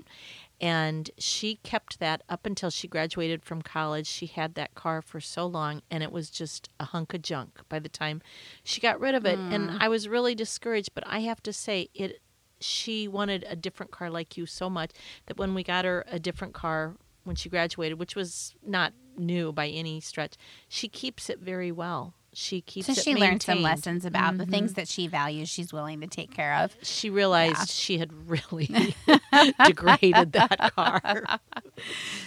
And 0.62 1.10
she 1.18 1.56
kept 1.64 2.00
that 2.00 2.22
up 2.30 2.46
until 2.46 2.70
she 2.70 2.88
graduated 2.88 3.44
from 3.44 3.64
college. 3.64 4.06
She 4.06 4.28
had 4.28 4.54
that 4.56 4.76
car 4.76 5.02
for 5.02 5.20
so 5.20 5.48
long, 5.48 5.82
and 5.90 6.04
it 6.04 6.12
was 6.12 6.30
just 6.30 6.70
a 6.80 6.86
hunk 6.86 7.16
of 7.16 7.24
junk 7.24 7.62
by 7.68 7.80
the 7.80 7.90
time 7.90 8.22
she 8.64 8.80
got 8.80 9.00
rid 9.00 9.16
of 9.16 9.26
it. 9.26 9.40
And 9.40 9.72
I 9.80 9.88
was 9.88 10.08
really 10.08 10.36
discouraged. 10.36 10.94
But 10.94 11.04
I 11.08 11.22
have 11.22 11.42
to 11.44 11.54
say, 11.54 11.90
it. 11.96 12.22
She 12.60 13.08
wanted 13.08 13.46
a 13.48 13.56
different 13.56 13.92
car 13.92 14.10
like 14.10 14.38
you 14.38 14.46
so 14.46 14.70
much 14.70 14.92
that 15.28 15.38
when 15.38 15.54
we 15.54 15.64
got 15.64 15.86
her 15.86 16.04
a 16.08 16.20
different 16.20 16.54
car 16.54 16.96
when 17.24 17.36
she 17.36 17.50
graduated, 17.50 18.00
which 18.00 18.16
was 18.16 18.56
not 18.66 18.94
new 19.18 19.52
by 19.52 19.68
any 19.68 20.00
stretch, 20.00 20.36
she 20.68 20.88
keeps 20.88 21.30
it 21.30 21.40
very 21.40 21.72
well. 21.72 22.14
She 22.40 22.62
keeps 22.62 22.88
So 22.88 22.94
it 22.94 23.04
she 23.04 23.16
learned 23.16 23.42
some 23.42 23.62
lessons 23.64 24.06
about 24.06 24.38
the 24.38 24.44
Mm-hmm. 24.44 24.52
things 24.52 24.74
that 24.76 24.88
she 24.88 25.08
values, 25.08 25.50
she's 25.50 25.74
willing 25.74 26.02
to 26.02 26.08
take 26.08 26.32
care 26.32 26.54
of. 26.56 26.76
She 26.84 27.10
realized 27.10 27.60
Yeah. 27.60 27.66
she 27.70 27.98
had 27.98 28.30
really 28.30 28.70
degraded 29.64 30.34
that 30.34 30.60
car. 30.76 31.02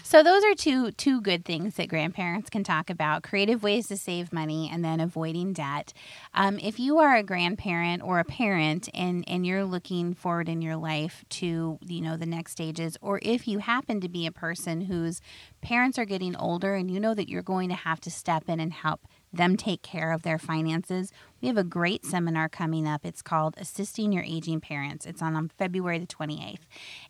So 0.02 0.22
those 0.22 0.42
are 0.44 0.54
two 0.54 0.90
two 0.92 1.20
good 1.20 1.44
things 1.44 1.76
that 1.76 1.88
grandparents 1.88 2.50
can 2.50 2.64
talk 2.64 2.90
about: 2.90 3.22
creative 3.22 3.62
ways 3.62 3.86
to 3.88 3.96
save 3.96 4.32
money, 4.32 4.68
and 4.72 4.84
then 4.84 5.00
avoiding 5.00 5.52
debt. 5.52 5.92
Um, 6.34 6.58
if 6.58 6.78
you 6.80 6.98
are 6.98 7.16
a 7.16 7.22
grandparent 7.22 8.02
or 8.02 8.18
a 8.18 8.24
parent, 8.24 8.88
and 8.94 9.24
and 9.28 9.46
you're 9.46 9.64
looking 9.64 10.14
forward 10.14 10.48
in 10.48 10.60
your 10.62 10.76
life 10.76 11.24
to 11.30 11.78
you 11.86 12.00
know 12.00 12.16
the 12.16 12.26
next 12.26 12.52
stages, 12.52 12.96
or 13.00 13.20
if 13.22 13.46
you 13.46 13.58
happen 13.58 14.00
to 14.00 14.08
be 14.08 14.26
a 14.26 14.32
person 14.32 14.82
whose 14.82 15.20
parents 15.60 15.98
are 15.98 16.04
getting 16.04 16.34
older, 16.36 16.74
and 16.74 16.90
you 16.90 16.98
know 17.00 17.14
that 17.14 17.28
you're 17.28 17.42
going 17.42 17.68
to 17.68 17.74
have 17.76 18.00
to 18.00 18.10
step 18.10 18.48
in 18.48 18.60
and 18.60 18.72
help 18.72 19.06
them 19.32 19.56
take 19.56 19.82
care 19.82 20.12
of 20.12 20.22
their 20.22 20.38
finances. 20.38 21.12
We 21.40 21.48
have 21.48 21.56
a 21.56 21.64
great 21.64 22.04
seminar 22.04 22.48
coming 22.48 22.86
up. 22.86 23.04
It's 23.04 23.22
called 23.22 23.54
Assisting 23.58 24.12
Your 24.12 24.24
Aging 24.24 24.60
Parents. 24.60 25.06
It's 25.06 25.22
on, 25.22 25.36
on 25.36 25.48
February 25.48 25.98
the 25.98 26.06
28th. 26.06 26.60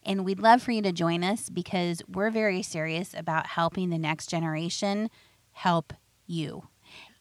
And 0.05 0.25
we'd 0.25 0.41
love 0.41 0.63
for 0.63 0.73
you 0.73 0.83
to 0.83 0.93
join 0.93 1.25
us 1.25 1.49
because 1.49 2.03
we're 2.09 2.31
very 2.31 2.63
serious 2.63 3.15
about 3.15 3.47
helping 3.47 3.91
the 3.91 3.99
next 3.99 4.29
generation 4.29 5.11
help 5.53 5.93
you. 6.27 6.70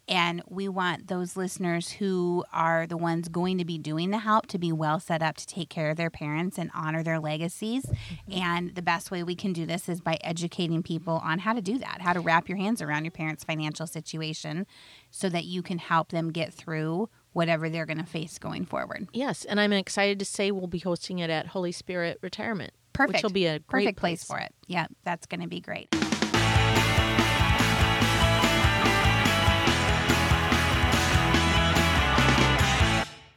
And 0.09 0.41
we 0.47 0.67
want 0.67 1.07
those 1.07 1.37
listeners 1.37 1.91
who 1.91 2.43
are 2.51 2.87
the 2.87 2.97
ones 2.97 3.29
going 3.29 3.59
to 3.59 3.65
be 3.65 3.77
doing 3.77 4.09
the 4.09 4.17
help 4.17 4.47
to 4.47 4.57
be 4.57 4.71
well 4.71 4.99
set 4.99 5.21
up 5.21 5.37
to 5.37 5.45
take 5.45 5.69
care 5.69 5.91
of 5.91 5.97
their 5.97 6.09
parents 6.09 6.57
and 6.57 6.71
honor 6.73 7.03
their 7.03 7.19
legacies. 7.19 7.85
Mm-hmm. 7.85 8.41
And 8.41 8.75
the 8.75 8.81
best 8.81 9.11
way 9.11 9.21
we 9.21 9.35
can 9.35 9.53
do 9.53 9.67
this 9.67 9.87
is 9.87 10.01
by 10.01 10.17
educating 10.23 10.81
people 10.81 11.21
on 11.23 11.39
how 11.39 11.53
to 11.53 11.61
do 11.61 11.77
that, 11.77 12.01
how 12.01 12.13
to 12.13 12.19
wrap 12.19 12.49
your 12.49 12.57
hands 12.57 12.81
around 12.81 13.05
your 13.05 13.11
parents' 13.11 13.43
financial 13.43 13.85
situation 13.85 14.65
so 15.11 15.29
that 15.29 15.45
you 15.45 15.61
can 15.61 15.77
help 15.77 16.09
them 16.09 16.31
get 16.31 16.53
through 16.53 17.07
whatever 17.33 17.69
they're 17.69 17.85
going 17.85 17.99
to 17.99 18.03
face 18.03 18.39
going 18.39 18.65
forward. 18.65 19.07
Yes, 19.13 19.45
and 19.45 19.59
I'm 19.59 19.73
excited 19.73 20.17
to 20.17 20.25
say 20.25 20.49
we'll 20.49 20.65
be 20.65 20.79
hosting 20.79 21.19
it 21.19 21.29
at 21.29 21.47
Holy 21.47 21.71
Spirit 21.71 22.17
Retirement. 22.23 22.73
Perfect. 22.93 23.17
Which 23.17 23.23
will 23.23 23.29
be 23.29 23.45
a 23.45 23.59
great 23.59 23.83
perfect 23.85 23.99
place 23.99 24.23
for 24.23 24.39
it. 24.39 24.53
Yeah, 24.65 24.87
that's 25.03 25.27
going 25.27 25.41
to 25.41 25.47
be 25.47 25.61
great. 25.61 25.93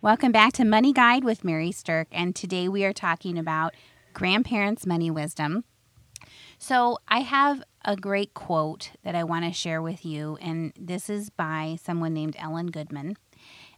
Welcome 0.02 0.32
back 0.32 0.52
to 0.54 0.64
Money 0.64 0.92
Guide 0.92 1.22
with 1.22 1.44
Mary 1.44 1.70
Sterk, 1.70 2.06
and 2.10 2.34
today 2.34 2.68
we 2.68 2.84
are 2.84 2.92
talking 2.92 3.38
about 3.38 3.72
grandparents' 4.12 4.84
money 4.84 5.12
wisdom. 5.12 5.62
So, 6.58 6.98
I 7.06 7.20
have 7.20 7.62
a 7.84 7.94
great 7.94 8.34
quote 8.34 8.90
that 9.04 9.14
I 9.14 9.22
want 9.22 9.44
to 9.44 9.52
share 9.52 9.80
with 9.80 10.04
you, 10.04 10.38
and 10.40 10.72
this 10.76 11.08
is 11.08 11.30
by 11.30 11.78
someone 11.80 12.12
named 12.12 12.34
Ellen 12.36 12.72
Goodman. 12.72 13.16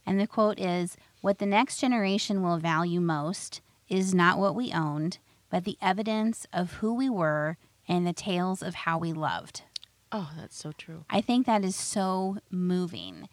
And 0.03 0.19
the 0.19 0.25
quote 0.25 0.59
is 0.59 0.97
What 1.21 1.37
the 1.37 1.45
next 1.45 1.77
generation 1.77 2.41
will 2.41 2.57
value 2.57 3.01
most 3.01 3.61
is 3.87 4.15
not 4.15 4.39
what 4.39 4.55
we 4.55 4.73
owned, 4.73 5.19
but 5.51 5.63
the 5.63 5.77
evidence 5.79 6.47
of 6.51 6.73
who 6.73 6.95
we 6.95 7.07
were 7.07 7.59
and 7.87 8.07
the 8.07 8.13
tales 8.13 8.63
of 8.63 8.73
how 8.73 8.97
we 8.97 9.13
loved. 9.13 9.61
Oh, 10.11 10.31
that's 10.37 10.57
so 10.57 10.71
true. 10.71 11.03
I 11.09 11.21
think 11.21 11.45
that 11.45 11.65
is 11.65 11.75
so 11.75 12.37
moving. 12.49 13.27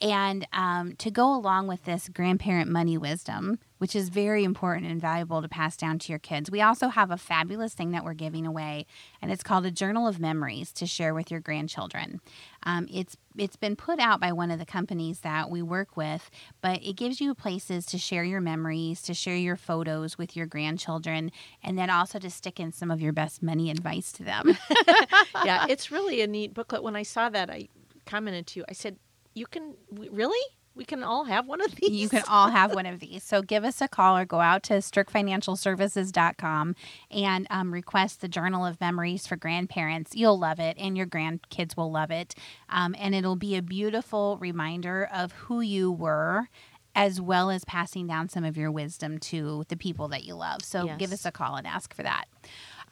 And 0.00 0.46
um, 0.52 0.94
to 0.96 1.10
go 1.10 1.34
along 1.34 1.66
with 1.66 1.84
this 1.84 2.08
grandparent 2.08 2.70
money 2.70 2.96
wisdom, 2.96 3.58
which 3.78 3.96
is 3.96 4.10
very 4.10 4.44
important 4.44 4.86
and 4.86 5.00
valuable 5.00 5.42
to 5.42 5.48
pass 5.48 5.76
down 5.76 5.98
to 5.98 6.12
your 6.12 6.20
kids, 6.20 6.50
we 6.50 6.62
also 6.62 6.88
have 6.88 7.10
a 7.10 7.16
fabulous 7.16 7.74
thing 7.74 7.90
that 7.90 8.04
we're 8.04 8.14
giving 8.14 8.46
away, 8.46 8.86
and 9.20 9.32
it's 9.32 9.42
called 9.42 9.66
a 9.66 9.72
Journal 9.72 10.06
of 10.06 10.20
Memories 10.20 10.72
to 10.74 10.86
share 10.86 11.14
with 11.14 11.32
your 11.32 11.40
grandchildren. 11.40 12.20
Um, 12.62 12.86
it's 12.92 13.16
it's 13.36 13.56
been 13.56 13.76
put 13.76 13.98
out 14.00 14.20
by 14.20 14.32
one 14.32 14.50
of 14.50 14.58
the 14.58 14.66
companies 14.66 15.20
that 15.20 15.48
we 15.50 15.62
work 15.62 15.96
with, 15.96 16.30
but 16.60 16.82
it 16.82 16.94
gives 16.96 17.20
you 17.20 17.34
places 17.34 17.86
to 17.86 17.98
share 17.98 18.24
your 18.24 18.40
memories, 18.40 19.00
to 19.02 19.14
share 19.14 19.36
your 19.36 19.56
photos 19.56 20.18
with 20.18 20.36
your 20.36 20.46
grandchildren, 20.46 21.32
and 21.62 21.78
then 21.78 21.90
also 21.90 22.18
to 22.18 22.30
stick 22.30 22.60
in 22.60 22.72
some 22.72 22.90
of 22.90 23.00
your 23.00 23.12
best 23.12 23.42
money 23.42 23.70
advice 23.70 24.12
to 24.12 24.24
them. 24.24 24.56
yeah, 25.44 25.66
it's 25.68 25.90
really 25.90 26.20
a 26.20 26.26
neat 26.26 26.54
booklet. 26.54 26.82
When 26.82 26.96
I 26.96 27.04
saw 27.04 27.28
that, 27.28 27.48
I 27.50 27.68
commented 28.06 28.46
to 28.48 28.60
you. 28.60 28.64
I 28.68 28.72
said, 28.72 28.96
"You 29.38 29.46
can 29.46 29.74
really? 29.90 30.38
We 30.74 30.84
can 30.84 31.02
all 31.02 31.24
have 31.24 31.46
one 31.46 31.60
of 31.60 31.74
these." 31.74 31.90
You 31.90 32.08
can 32.08 32.22
all 32.28 32.50
have 32.50 32.74
one 32.74 32.86
of 32.86 33.00
these. 33.00 33.24
So 33.24 33.42
give 33.42 33.64
us 33.64 33.80
a 33.80 33.88
call 33.88 34.16
or 34.16 34.24
go 34.24 34.40
out 34.40 34.62
to 34.64 34.74
sterkfinancialservices.com 34.74 36.76
and 37.10 37.46
um, 37.50 37.72
request 37.72 38.20
the 38.20 38.28
Journal 38.28 38.64
of 38.64 38.80
Memories 38.80 39.26
for 39.26 39.36
grandparents. 39.36 40.14
You'll 40.14 40.38
love 40.38 40.60
it, 40.60 40.76
and 40.78 40.96
your 40.96 41.06
grandkids 41.06 41.76
will 41.76 41.90
love 41.90 42.10
it. 42.10 42.34
Um, 42.68 42.94
and 42.98 43.14
it'll 43.14 43.36
be 43.36 43.56
a 43.56 43.62
beautiful 43.62 44.38
reminder 44.38 45.08
of 45.12 45.32
who 45.32 45.60
you 45.60 45.90
were. 45.90 46.48
As 46.94 47.20
well 47.20 47.48
as 47.48 47.64
passing 47.64 48.08
down 48.08 48.28
some 48.28 48.42
of 48.42 48.56
your 48.56 48.72
wisdom 48.72 49.18
to 49.18 49.64
the 49.68 49.76
people 49.76 50.08
that 50.08 50.24
you 50.24 50.34
love. 50.34 50.64
So 50.64 50.84
give 50.96 51.12
us 51.12 51.24
a 51.24 51.30
call 51.30 51.54
and 51.54 51.64
ask 51.64 51.94
for 51.94 52.02
that. 52.02 52.24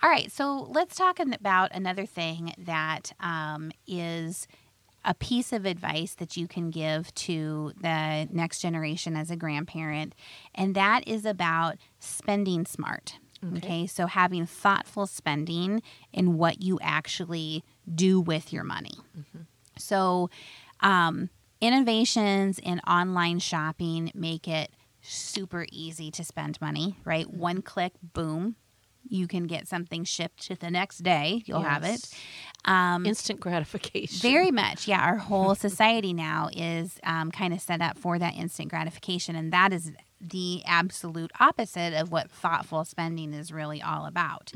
All 0.01 0.11
right, 0.11 0.31
so 0.31 0.69
let's 0.71 0.95
talk 0.95 1.19
about 1.19 1.75
another 1.75 2.07
thing 2.07 2.55
that 2.57 3.11
um, 3.19 3.73
is 3.85 4.47
a 5.07 5.15
piece 5.15 5.53
of 5.53 5.65
advice 5.65 6.15
that 6.15 6.37
you 6.37 6.49
can 6.49 6.71
give 6.71 7.15
to 7.15 7.73
the 7.81 8.29
next 8.33 8.59
generation 8.59 9.17
as 9.17 9.31
a 9.31 9.37
grandparent, 9.37 10.15
and 10.55 10.75
that 10.75 11.07
is 11.07 11.25
about 11.25 11.77
spending 11.99 12.67
smart. 12.67 13.19
Okay. 13.59 13.87
so 13.87 14.07
having 14.07 14.45
thoughtful 14.47 15.07
spending 15.07 15.83
in 16.13 16.37
what 16.37 16.63
you 16.63 16.81
actually 16.83 17.63
do 17.95 18.21
with 18.21 18.53
your 18.53 18.65
money. 18.65 18.95
So, 19.79 20.31
um, 20.81 21.29
innovations 21.61 22.59
in 22.59 22.81
online 22.81 23.39
shopping 23.39 24.11
make 24.15 24.49
it 24.49 24.71
super 25.01 25.67
easy 25.71 26.11
to 26.13 26.25
spend 26.25 26.61
money, 26.61 26.97
right? 27.05 27.31
One 27.33 27.63
click, 27.63 27.93
boom, 28.03 28.57
you 29.09 29.27
can 29.27 29.47
get 29.47 29.69
something 29.69 30.05
shipped 30.05 30.43
to 30.47 30.57
the 30.57 30.71
next 30.71 30.99
day. 30.99 31.43
You'll 31.47 31.61
have 31.63 31.85
it. 31.85 32.09
Um, 32.65 33.07
Instant 33.07 33.41
gratification. 33.41 34.19
very 34.19 34.51
much, 34.63 34.89
yeah. 34.89 35.01
Our 35.01 35.17
whole 35.17 35.55
society 35.55 36.13
now 36.13 36.49
is 36.53 36.99
um, 37.05 37.31
kind 37.31 37.53
of 37.53 37.61
set 37.61 37.81
up 37.81 37.99
for 37.99 38.19
that 38.19 38.35
instant 38.35 38.71
gratification, 38.71 39.37
and 39.37 39.53
that 39.53 39.73
is 39.73 39.93
the 40.21 40.63
absolute 40.65 41.31
opposite 41.39 41.93
of 41.95 42.11
what 42.11 42.31
thoughtful 42.31 42.85
spending 42.85 43.35
is 43.35 43.53
really 43.53 43.83
all 43.83 44.07
about. 44.07 44.53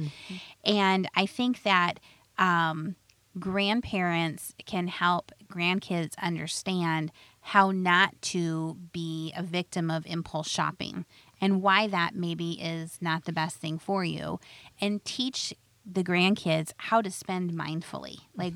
And 0.64 1.08
I 1.14 1.26
think 1.26 1.62
that 1.64 2.00
um, 2.38 2.96
grandparents 3.38 4.54
can 4.66 4.88
help 4.88 5.32
grandkids 5.46 6.14
understand 6.18 7.12
how 7.42 7.70
not 7.70 8.20
to 8.22 8.76
be 8.92 9.32
a 9.36 9.42
victim 9.42 9.90
of 9.90 10.06
impulse 10.06 10.48
shopping 10.48 11.04
and 11.40 11.62
why 11.62 11.86
that 11.86 12.14
maybe 12.14 12.52
is 12.52 12.98
not 13.00 13.24
the 13.24 13.32
best 13.32 13.56
thing 13.56 13.78
for 13.78 14.04
you 14.04 14.38
and 14.80 15.04
teach 15.04 15.54
the 15.90 16.04
grandkids 16.04 16.72
how 16.76 17.00
to 17.00 17.10
spend 17.10 17.52
mindfully 17.52 18.18
like 18.36 18.54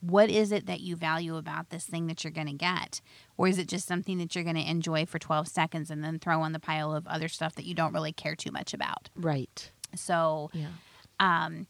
what 0.00 0.28
is 0.30 0.50
it 0.50 0.66
that 0.66 0.80
you 0.80 0.96
value 0.96 1.36
about 1.36 1.70
this 1.70 1.84
thing 1.86 2.06
that 2.08 2.24
you're 2.24 2.32
going 2.32 2.46
to 2.46 2.52
get 2.52 3.00
or 3.36 3.46
is 3.46 3.58
it 3.58 3.68
just 3.68 3.86
something 3.86 4.18
that 4.18 4.34
you're 4.34 4.42
going 4.42 4.56
to 4.56 4.70
enjoy 4.70 5.06
for 5.06 5.18
12 5.18 5.46
seconds 5.46 5.90
and 5.90 6.02
then 6.02 6.18
throw 6.18 6.40
on 6.40 6.52
the 6.52 6.58
pile 6.58 6.92
of 6.94 7.06
other 7.06 7.28
stuff 7.28 7.54
that 7.54 7.64
you 7.64 7.74
don't 7.74 7.92
really 7.92 8.12
care 8.12 8.34
too 8.34 8.50
much 8.50 8.74
about 8.74 9.10
right. 9.16 9.70
so 9.94 10.50
Yeah. 10.52 10.68
um, 11.20 11.66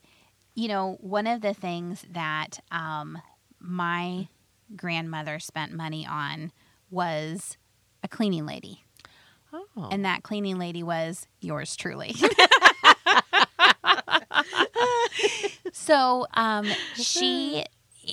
you 0.55 0.69
know, 0.69 0.99
one 1.01 1.27
of 1.27 1.41
the 1.41 1.55
things 1.55 2.05
that 2.11 2.61
um, 2.71 3.19
my 3.59 4.29
grandmother 4.77 5.39
spent 5.39 5.73
money 5.73 6.07
on 6.07 6.53
was 6.91 7.57
a 8.03 8.09
cleaning 8.09 8.45
lady. 8.45 8.85
Oh. 9.53 9.89
And 9.91 10.05
that 10.05 10.23
cleaning 10.23 10.59
lady 10.59 10.83
was 10.83 11.27
yours 11.41 11.77
truly. 11.77 12.15
so 15.73 16.27
um, 16.35 16.67
she 16.95 17.65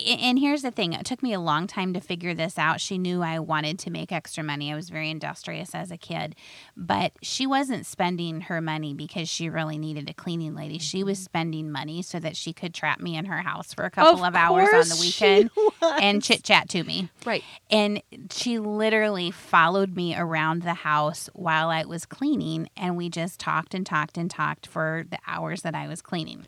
and 0.08 0.39
here's 0.39 0.62
the 0.62 0.72
thing 0.72 0.93
it 0.93 1.05
took 1.05 1.24
me 1.24 1.34
a 1.34 1.39
long 1.39 1.67
time 1.67 1.93
to 1.93 2.00
figure 2.00 2.34
this 2.34 2.58
out 2.58 2.79
she 2.79 2.98
knew 2.98 3.22
i 3.22 3.39
wanted 3.39 3.79
to 3.79 3.89
make 3.89 4.12
extra 4.12 4.43
money 4.43 4.72
i 4.72 4.75
was 4.75 4.89
very 4.89 5.10
industrious 5.10 5.74
as 5.74 5.91
a 5.91 5.98
kid 5.98 6.36
but 6.75 7.12
she 7.22 7.46
wasn't 7.46 7.86
spending 7.86 8.41
her 8.41 8.62
money 8.62 8.93
because 8.93 9.27
she 9.29 9.50
really 9.50 9.77
needed 9.77 10.10
a 10.10 10.13
cleaning 10.13 10.55
lady 10.55 10.77
she 10.77 11.03
was 11.03 11.17
mm-hmm. 11.17 11.25
spending 11.25 11.72
money 11.72 12.01
so 12.01 12.19
that 12.19 12.36
she 12.36 12.53
could 12.53 12.74
trap 12.74 13.00
me 13.00 13.15
in 13.15 13.25
her 13.25 13.39
house 13.39 13.74
for 13.74 13.86
a 13.86 13.91
couple 13.91 14.24
of, 14.24 14.29
Of 14.29 14.36
hours 14.36 14.69
on 14.74 14.98
the 14.98 15.01
weekend 15.01 15.50
and 15.81 16.24
chit 16.24 16.43
chat 16.43 16.69
to 16.69 16.84
me 16.84 17.10
right. 17.25 17.43
and 17.69 18.01
she 18.31 18.60
literally 18.60 19.31
followed 19.31 19.96
me 19.96 20.15
around 20.15 20.62
the 20.62 20.74
house 20.74 21.29
while 21.34 21.69
I 21.69 21.84
was 21.86 22.05
cleaning. 22.05 22.69
And 22.77 22.96
we 22.96 23.10
just 23.10 23.39
talked 23.39 23.74
and 23.74 23.86
talked 23.86 24.17
and 24.17 24.29
talked 24.29 24.67
for 24.67 25.05
the 25.10 25.19
hours 25.27 25.62
that 25.62 25.75
I 25.75 25.88
was 25.88 26.01
cleaning. 26.01 26.46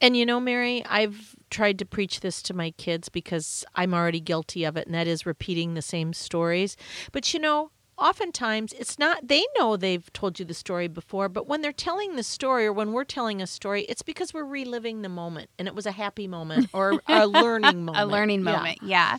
And 0.00 0.16
you 0.16 0.26
know, 0.26 0.40
Mary, 0.40 0.84
I've 0.84 1.35
tried 1.50 1.78
to 1.78 1.86
preach 1.86 2.20
this 2.20 2.42
to 2.42 2.54
my 2.54 2.70
kids 2.72 3.08
because 3.08 3.64
I'm 3.74 3.94
already 3.94 4.20
guilty 4.20 4.64
of 4.64 4.76
it, 4.76 4.86
and 4.86 4.94
that 4.94 5.06
is 5.06 5.26
repeating 5.26 5.74
the 5.74 5.82
same 5.82 6.12
stories. 6.12 6.76
But 7.12 7.32
you 7.32 7.40
know, 7.40 7.70
oftentimes 7.98 8.72
it's 8.74 8.98
not, 8.98 9.26
they 9.26 9.44
know 9.58 9.76
they've 9.76 10.12
told 10.12 10.38
you 10.38 10.44
the 10.44 10.54
story 10.54 10.88
before, 10.88 11.28
but 11.28 11.46
when 11.46 11.62
they're 11.62 11.72
telling 11.72 12.16
the 12.16 12.22
story 12.22 12.66
or 12.66 12.72
when 12.72 12.92
we're 12.92 13.04
telling 13.04 13.40
a 13.40 13.46
story, 13.46 13.82
it's 13.82 14.02
because 14.02 14.34
we're 14.34 14.44
reliving 14.44 15.02
the 15.02 15.08
moment 15.08 15.50
and 15.58 15.66
it 15.68 15.74
was 15.74 15.86
a 15.86 15.92
happy 15.92 16.28
moment 16.28 16.68
or 16.72 17.00
a 17.08 17.26
learning 17.26 17.84
moment. 17.84 18.04
A 18.04 18.06
learning 18.06 18.42
moment. 18.42 18.78
Yeah. 18.82 19.18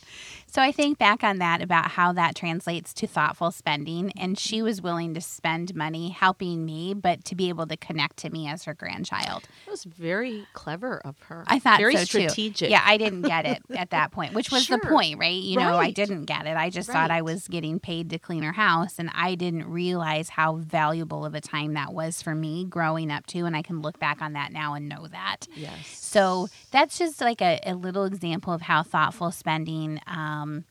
So 0.50 0.62
I 0.62 0.72
think 0.72 0.98
back 0.98 1.24
on 1.24 1.40
that 1.40 1.62
about 1.62 1.92
how 1.92 2.14
that 2.14 2.36
translates 2.36 2.94
to 2.96 3.08
thoughtful 3.08 3.52
spending. 3.52 4.12
And 4.18 4.40
she 4.40 4.62
was 4.62 4.82
willing 4.82 5.14
to 5.14 5.22
spend 5.22 5.76
money 5.76 6.10
helping 6.10 6.66
me, 6.66 6.94
but 6.94 7.26
to 7.26 7.36
be 7.36 7.50
able 7.50 7.68
to 7.68 7.78
connect 7.78 8.18
to 8.18 8.30
me 8.30 8.48
as 8.48 8.64
her 8.64 8.74
grandchild. 8.74 9.44
That 9.66 9.72
was 9.72 9.84
very 9.84 10.48
clever 10.54 11.02
of 11.04 11.20
her. 11.24 11.44
I 11.48 11.60
thought 11.60 11.80
very 11.80 11.98
so 11.98 12.06
strategic. 12.06 12.70
too. 12.70 12.72
Yeah, 12.72 12.82
I 12.84 12.98
didn't 12.98 13.24
get 13.24 13.46
it 13.46 13.62
at 13.76 13.90
that 13.90 14.12
point, 14.12 14.34
which 14.34 14.52
was 14.52 14.68
the 14.68 14.80
point, 14.80 15.20
right? 15.20 15.34
You 15.34 15.58
know, 15.58 15.78
I 15.78 15.92
didn't 15.92 16.26
get 16.26 16.48
it. 16.48 16.56
I 16.56 16.70
just 16.70 16.90
thought 16.90 17.12
I 17.12 17.22
was 17.22 17.48
getting 17.48 17.80
paid 17.80 18.10
to 18.12 18.20
clean 18.20 18.44
her 18.44 18.54
house, 18.54 18.67
and 19.00 19.10
I 19.14 19.36
didn't 19.36 19.70
realize 19.70 20.30
how 20.30 20.56
valuable 20.58 21.26
of 21.26 21.34
a 21.34 21.42
time 21.42 21.74
that 21.74 21.94
was 21.94 22.22
for 22.22 22.36
me 22.36 22.66
growing 22.66 23.12
up 23.12 23.26
too. 23.26 23.46
And 23.46 23.56
I 23.56 23.62
can 23.62 23.82
look 23.82 24.00
back 24.00 24.22
on 24.22 24.34
that 24.34 24.52
now 24.52 24.74
and 24.74 24.90
know 24.90 25.08
that. 25.08 25.48
Yes. 25.56 25.88
So 25.88 26.48
that's 26.72 26.98
just 26.98 27.22
like 27.22 27.42
a, 27.42 27.60
a 27.66 27.76
little 27.76 28.06
example 28.06 28.54
of 28.54 28.62
how 28.62 28.84
thoughtful 28.84 29.32
spending 29.32 30.00
um, 30.08 30.66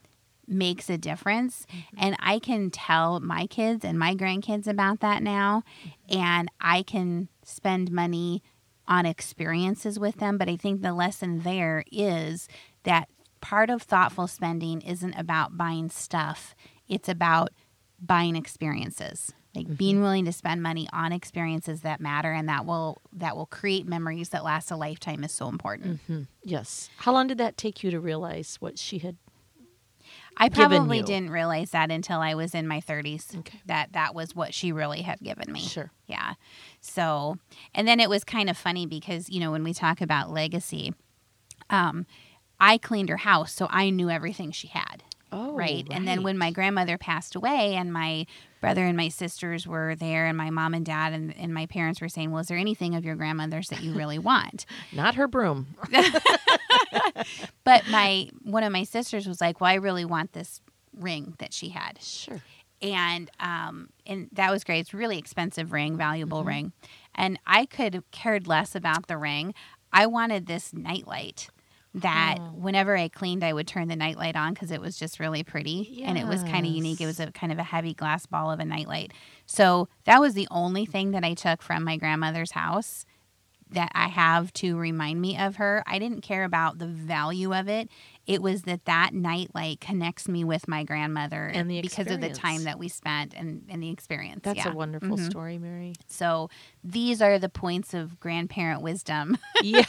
makes 0.47 0.91
a 0.91 0.99
difference. 0.99 1.67
And 1.97 2.17
I 2.21 2.39
can 2.39 2.71
tell 2.71 3.21
my 3.21 3.47
kids 3.47 3.85
and 3.85 3.99
my 3.99 4.15
grandkids 4.15 4.67
about 4.67 5.01
that 5.01 5.23
now. 5.23 5.63
And 6.09 6.51
I 6.61 6.83
can 6.83 7.29
spend 7.45 7.91
money 7.91 8.43
on 8.89 9.07
experiences 9.07 9.99
with 9.99 10.17
them. 10.17 10.39
But 10.39 10.49
I 10.49 10.57
think 10.57 10.83
the 10.83 10.93
lesson 10.93 11.41
there 11.41 11.85
is 11.91 12.49
that 12.85 13.09
part 13.41 13.71
of 13.71 13.83
thoughtful 13.83 14.27
spending 14.27 14.81
isn't 14.81 15.15
about 15.15 15.57
buying 15.57 15.91
stuff, 15.91 16.55
it's 16.89 17.09
about 17.09 17.51
buying 18.01 18.37
experiences 18.37 19.33
like 19.55 19.75
being 19.79 20.03
willing 20.03 20.27
to 20.27 20.33
spend 20.33 20.63
money 20.63 20.87
on 20.93 21.13
experiences 21.13 21.81
that 21.81 21.99
matter 22.01 22.31
and 22.33 22.47
that 22.49 22.67
will 22.67 23.01
that 23.13 23.35
will 23.37 23.47
create 23.47 23.87
memories 23.87 24.29
that 24.29 24.45
last 24.45 24.71
a 24.71 24.77
lifetime 24.77 25.25
is 25.25 25.33
so 25.33 25.49
important 25.49 26.01
Yes. 26.45 26.91
How 26.99 27.13
long 27.13 27.27
did 27.27 27.39
that 27.39 27.57
take 27.57 27.83
you 27.83 27.91
to 27.91 27.99
realize 27.99 28.57
what 28.61 28.79
she 28.79 28.99
had? 28.99 29.17
i 30.37 30.49
probably 30.49 31.03
didn't 31.03 31.31
realize 31.31 31.71
that 31.71 31.91
until 31.91 32.21
i 32.21 32.35
was 32.35 32.55
in 32.55 32.69
my 32.69 32.81
30s 32.81 33.37
Okay. 33.39 33.61
that 33.67 33.93
that 33.93 34.15
was 34.15 34.35
what 34.37 34.53
she 34.55 34.71
really 34.73 35.03
had 35.03 35.19
given 35.21 35.51
me 35.53 35.61
Sure. 35.61 35.91
yeah 36.07 36.35
so 36.81 37.39
and 37.75 37.89
then 37.89 37.99
it 37.99 38.11
was 38.11 38.23
kind 38.23 38.49
of 38.51 38.57
funny 38.57 38.87
because 38.87 39.31
you 39.31 39.41
know 39.41 39.51
when 39.51 39.65
we 39.65 39.73
talk 39.73 40.01
about 40.03 40.31
legacy 40.31 40.93
um 41.71 42.07
i 42.61 42.77
cleaned 42.79 43.09
her 43.09 43.17
house 43.17 43.53
so 43.53 43.67
i 43.71 43.89
knew 43.91 44.11
everything 44.11 44.51
she 44.53 44.69
had 44.69 45.03
Oh, 45.33 45.53
right? 45.55 45.87
And 45.91 46.07
then 46.07 46.23
when 46.23 46.39
my 46.39 46.51
grandmother 46.51 46.97
passed 46.99 47.35
away 47.35 47.75
and 47.75 47.93
my 47.93 48.27
brother 48.61 48.85
and 48.85 48.97
my 48.97 49.09
sisters 49.09 49.67
were 49.67 49.95
there 49.97 50.27
and 50.27 50.37
my 50.37 50.51
mom 50.51 50.73
and 50.73 50.87
dad 50.87 51.13
and, 51.13 51.37
and 51.37 51.53
my 51.53 51.67
parents 51.67 52.01
were 52.01 52.09
saying, 52.09 52.31
Well, 52.31 52.41
is 52.41 52.47
there 52.49 52.57
anything 52.59 52.95
of 52.95 53.05
your 53.05 53.17
grandmother's 53.17 53.69
that 53.69 53.83
you 53.83 53.93
really 53.93 54.19
want? 54.19 54.67
Not 54.93 55.17
her 55.17 55.27
broom. 55.29 55.67
But 57.65 57.89
my 57.89 58.29
one 58.43 58.63
of 58.63 58.73
my 58.73 58.85
sisters 58.85 59.27
was 59.27 59.41
like, 59.41 59.61
Well, 59.61 59.71
I 59.71 59.75
really 59.75 60.05
want 60.05 60.33
this 60.33 60.61
ring 60.97 61.35
that 61.39 61.53
she 61.53 61.71
had. 61.71 62.01
Sure. 62.01 62.41
And 62.81 63.31
um 63.41 63.89
and 64.07 64.29
that 64.33 64.51
was 64.51 64.65
great. 64.65 64.81
It's 64.81 64.95
a 64.95 64.97
really 64.97 65.19
expensive 65.19 65.73
ring, 65.73 65.97
valuable 65.97 66.39
Mm-hmm. 66.41 66.49
ring. 66.49 66.73
And 67.15 67.39
I 67.47 67.67
could 67.67 67.95
have 67.95 68.11
cared 68.11 68.47
less 68.47 68.75
about 68.75 69.07
the 69.09 69.17
ring. 69.17 69.55
I 69.93 70.07
wanted 70.07 70.47
this 70.47 70.73
nightlight 70.75 71.49
that 71.97 72.37
Oh. 72.39 72.45
whenever 72.55 72.97
I 72.97 73.09
cleaned, 73.09 73.43
I 73.43 73.53
would 73.53 73.67
turn 73.67 73.89
the 73.89 73.97
nightlight 73.97 74.37
on 74.37 74.53
because 74.55 74.71
it 74.71 74.81
was 74.81 74.99
just 74.99 75.19
really 75.19 75.43
pretty 75.43 76.03
and 76.05 76.19
it 76.19 76.27
was 76.27 76.43
kind 76.43 76.67
of 76.67 76.73
unique. 76.73 77.01
It 77.01 77.07
was 77.07 77.21
a 77.21 77.33
kind 77.33 77.53
of 77.53 77.59
a 77.59 77.63
heavy 77.63 77.95
glass 77.95 78.27
ball 78.27 78.51
of 78.51 78.61
a 78.61 78.65
nightlight. 78.65 79.13
So 79.47 79.89
that 80.05 80.21
was 80.21 80.35
the 80.35 80.47
only 80.51 80.85
thing 80.87 81.13
that 81.13 81.25
I 81.25 81.35
took 81.35 81.63
from 81.63 81.85
my 81.85 81.97
grandmother's 81.97 82.53
house 82.53 83.05
that 83.71 83.91
I 83.95 84.09
have 84.09 84.53
to 84.55 84.77
remind 84.77 85.21
me 85.21 85.37
of 85.39 85.57
her. 85.57 85.83
I 85.87 85.99
didn't 85.99 86.21
care 86.21 86.45
about 86.45 86.79
the 86.79 86.87
value 86.87 87.55
of 87.55 87.69
it. 87.69 87.89
It 88.27 88.41
was 88.43 88.63
that 88.63 88.85
that 88.87 89.13
nightlight 89.13 89.81
connects 89.81 90.29
me 90.29 90.45
with 90.45 90.67
my 90.69 90.83
grandmother 90.85 91.47
And 91.53 91.71
the 91.71 91.81
because 91.81 92.09
of 92.09 92.21
the 92.21 92.31
time 92.31 92.65
that 92.65 92.79
we 92.79 92.89
spent 92.89 93.35
and, 93.35 93.65
and 93.69 93.83
the 93.83 93.91
experience. 93.91 94.41
That's 94.43 94.59
yeah. 94.59 94.73
a 94.73 94.75
wonderful 94.75 95.17
Mhm. 95.17 95.31
story, 95.31 95.59
Mary. 95.59 95.95
So 96.07 96.49
these 96.83 97.21
are 97.23 97.39
the 97.39 97.49
points 97.49 97.93
of 97.95 98.19
grandparent 98.21 98.83
wisdom 98.83 99.37
Yeah. 99.63 99.85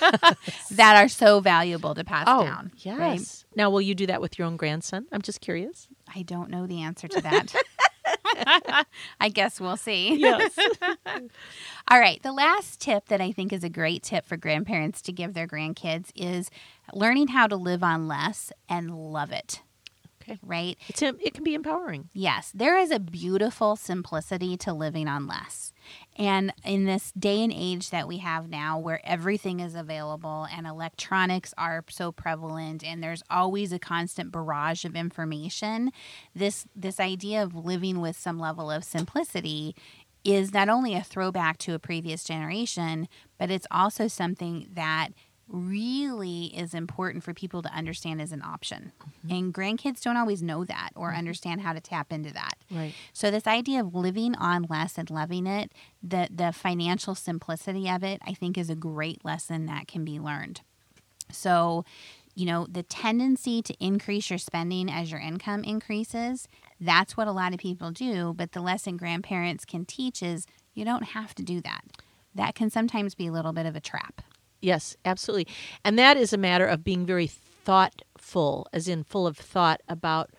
that 0.72 0.96
are 0.96 1.08
so 1.08 1.40
valuable 1.40 1.94
to 1.96 2.04
pass 2.04 2.26
oh, 2.28 2.44
down. 2.44 2.72
yes. 2.78 2.98
right? 3.00 3.44
Now, 3.56 3.70
will 3.70 3.82
you 3.82 3.96
do 3.96 4.06
that 4.08 4.22
with 4.22 4.38
your 4.40 4.48
own 4.48 4.58
grandson? 4.58 5.06
I'm 5.12 5.22
just 5.22 5.42
curious. 5.42 5.88
I 6.14 6.22
don't 6.24 6.50
know 6.50 6.68
the 6.68 6.82
answer 6.82 7.08
to 7.08 7.22
that. 7.22 7.54
I 9.20 9.30
guess 9.30 9.60
we'll 9.60 9.78
see. 9.78 10.16
Yes. 10.18 10.58
All 11.90 12.00
right. 12.00 12.22
The 12.22 12.32
last 12.32 12.80
tip 12.80 13.08
that 13.08 13.22
I 13.22 13.32
think 13.32 13.54
is 13.54 13.64
a 13.64 13.70
great 13.70 14.04
tip 14.04 14.26
for 14.26 14.38
grandparents 14.38 15.02
to 15.04 15.12
give 15.12 15.34
their 15.34 15.48
grandkids 15.48 16.12
is 16.16 16.50
learning 16.94 17.30
how 17.30 17.48
to 17.48 17.56
live 17.56 17.84
on 17.84 18.08
less 18.08 18.52
and 18.70 18.96
love 18.96 19.32
it. 19.32 19.62
Okay. 20.22 20.40
Right? 20.44 20.78
It's 20.88 21.02
it 21.02 21.34
can 21.34 21.44
be 21.44 21.54
empowering. 21.54 22.10
Yes, 22.14 22.52
there 22.54 22.78
is 22.78 22.92
a 22.92 23.00
beautiful 23.00 23.76
simplicity 23.76 24.58
to 24.58 24.74
living 24.74 25.08
on 25.08 25.28
less. 25.28 25.72
And 26.18 26.54
in 26.66 26.86
this 26.86 27.12
day 27.12 27.44
and 27.44 27.54
age 27.54 27.92
that 27.92 28.08
we 28.08 28.18
have 28.18 28.50
now, 28.50 28.80
where 28.80 29.02
everything 29.04 29.60
is 29.60 29.76
available 29.76 30.48
and 30.52 30.66
electronics 30.66 31.54
are 31.58 31.84
so 31.90 32.12
prevalent 32.12 32.84
and 32.84 33.04
there's 33.04 33.24
always 33.30 33.72
a 33.72 33.80
constant 33.80 34.32
barrage 34.32 34.84
of 34.86 34.96
information, 34.96 35.92
this 36.36 36.66
this 36.76 37.00
idea 37.00 37.44
of 37.44 37.56
living 37.56 38.02
with 38.02 38.18
some 38.18 38.40
level 38.40 38.72
of 38.72 38.84
simplicity 38.84 39.76
is 40.24 40.54
not 40.54 40.68
only 40.68 40.94
a 40.94 41.04
throwback 41.04 41.58
to 41.58 41.74
a 41.74 41.80
previous 41.80 42.24
generation, 42.24 43.08
but 43.38 43.50
it's 43.50 43.68
also 43.72 44.08
something 44.08 44.68
that 44.74 45.10
really 45.50 46.46
is 46.48 46.74
important 46.74 47.24
for 47.24 47.34
people 47.34 47.62
to 47.62 47.70
understand 47.70 48.22
as 48.22 48.32
an 48.32 48.42
option. 48.42 48.92
Mm-hmm. 49.02 49.36
And 49.36 49.54
grandkids 49.54 50.02
don't 50.02 50.18
always 50.18 50.44
know 50.44 50.66
that 50.66 50.90
or 50.96 51.10
mm-hmm. 51.10 51.20
understand 51.20 51.62
how 51.62 51.74
to 51.74 51.80
tap 51.80 52.12
into 52.12 52.34
that. 52.34 52.56
Right. 52.72 52.94
So 53.14 53.32
this 53.32 53.48
idea 53.48 53.80
of 53.80 53.96
living 53.96 54.36
on 54.36 54.68
less 54.70 54.98
and 54.98 55.10
loving 55.10 55.48
it, 55.48 55.72
the 56.04 56.28
the 56.34 56.52
financial 56.52 57.16
simplicity 57.16 57.90
of 57.90 58.04
it, 58.04 58.22
I 58.26 58.34
think 58.34 58.58
is 58.58 58.70
a 58.70 58.76
great 58.76 59.24
lesson 59.24 59.66
that 59.68 59.88
can 59.88 60.04
be 60.04 60.20
learned. 60.20 60.62
So, 61.32 61.86
you 62.36 62.46
know, 62.46 62.68
the 62.70 62.84
tendency 62.84 63.62
to 63.62 63.74
increase 63.80 64.30
your 64.30 64.40
spending 64.40 64.90
as 64.90 65.12
your 65.12 65.20
income 65.20 65.64
increases, 65.64 66.48
that's 66.80 67.18
what 67.18 67.28
a 67.28 67.32
lot 67.32 67.54
of 67.54 67.60
people 67.60 67.92
do, 67.92 68.34
but 68.36 68.52
the 68.52 68.62
lesson 68.62 68.96
grandparents 68.98 69.66
can 69.66 69.86
teach 69.86 70.22
is 70.22 70.46
you 70.74 70.86
don't 70.86 71.04
have 71.04 71.34
to 71.36 71.44
do 71.44 71.60
that. 71.62 71.82
That 72.36 72.54
can 72.54 72.70
sometimes 72.70 73.16
be 73.16 73.28
a 73.28 73.32
little 73.32 73.54
bit 73.54 73.66
of 73.66 73.76
a 73.76 73.82
trap. 73.82 74.22
Yes, 74.68 74.98
absolutely. 75.06 75.48
And 75.86 75.98
that 75.98 76.18
is 76.18 76.34
a 76.34 76.38
matter 76.38 76.66
of 76.66 76.84
being 76.84 77.06
very 77.06 77.28
thoughtful, 77.28 78.68
as 78.74 78.90
in 78.90 79.06
full 79.06 79.26
of 79.26 79.38
thought 79.38 79.80
about 79.88 80.32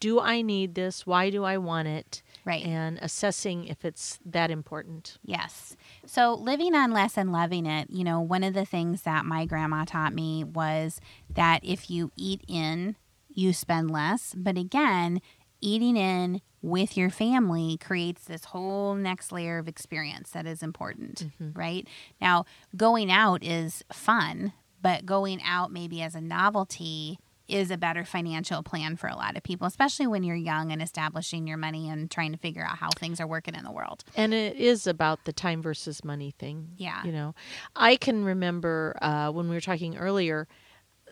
do 0.00 0.18
I 0.20 0.42
need 0.42 0.74
this? 0.74 1.06
Why 1.06 1.30
do 1.30 1.44
I 1.44 1.56
want 1.56 1.86
it? 1.86 2.20
Right. 2.44 2.66
And 2.66 2.98
assessing 3.00 3.64
if 3.64 3.84
it's 3.84 4.18
that 4.26 4.50
important. 4.50 5.18
Yes. 5.24 5.76
So 6.04 6.34
living 6.34 6.74
on 6.74 6.90
less 6.90 7.16
and 7.16 7.30
loving 7.30 7.64
it, 7.64 7.88
you 7.88 8.02
know, 8.02 8.20
one 8.20 8.42
of 8.42 8.54
the 8.54 8.64
things 8.64 9.02
that 9.02 9.24
my 9.24 9.46
grandma 9.46 9.84
taught 9.84 10.12
me 10.12 10.42
was 10.42 11.00
that 11.30 11.60
if 11.62 11.88
you 11.88 12.10
eat 12.16 12.42
in, 12.48 12.96
you 13.32 13.52
spend 13.52 13.90
less. 13.90 14.34
But 14.36 14.58
again, 14.58 15.22
eating 15.60 15.96
in 15.96 16.42
with 16.66 16.96
your 16.96 17.10
family 17.10 17.78
creates 17.80 18.24
this 18.24 18.46
whole 18.46 18.96
next 18.96 19.30
layer 19.30 19.58
of 19.58 19.68
experience 19.68 20.30
that 20.30 20.46
is 20.46 20.64
important, 20.64 21.26
right? 21.54 21.86
Now, 22.20 22.44
going 22.76 23.10
out 23.10 23.44
is 23.44 23.84
fun, 23.92 24.52
but 24.82 25.06
going 25.06 25.40
out 25.44 25.70
maybe 25.70 26.02
as 26.02 26.16
a 26.16 26.20
novelty 26.20 27.20
is 27.46 27.70
a 27.70 27.76
better 27.76 28.04
financial 28.04 28.64
plan 28.64 28.96
for 28.96 29.06
a 29.06 29.14
lot 29.14 29.36
of 29.36 29.44
people, 29.44 29.68
especially 29.68 30.08
when 30.08 30.24
you're 30.24 30.34
young 30.34 30.72
and 30.72 30.82
establishing 30.82 31.46
your 31.46 31.56
money 31.56 31.88
and 31.88 32.10
trying 32.10 32.32
to 32.32 32.38
figure 32.38 32.64
out 32.64 32.78
how 32.78 32.88
things 32.96 33.20
are 33.20 33.28
working 33.28 33.54
in 33.54 33.62
the 33.62 33.70
world. 33.70 34.02
And 34.16 34.34
it 34.34 34.56
is 34.56 34.88
about 34.88 35.24
the 35.24 35.32
time 35.32 35.62
versus 35.62 36.04
money 36.04 36.34
thing. 36.36 36.70
Yeah. 36.76 37.04
You 37.04 37.12
know, 37.12 37.36
I 37.76 37.94
can 37.94 38.24
remember 38.24 38.98
uh, 39.00 39.30
when 39.30 39.48
we 39.48 39.54
were 39.54 39.60
talking 39.60 39.96
earlier, 39.96 40.48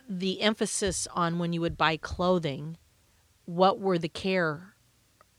the 0.08 0.40
emphasis 0.40 1.06
on 1.14 1.38
when 1.38 1.52
you 1.52 1.60
would 1.60 1.76
buy 1.76 1.96
clothing, 1.96 2.76
what 3.44 3.78
were 3.78 3.98
the 3.98 4.08
care 4.08 4.73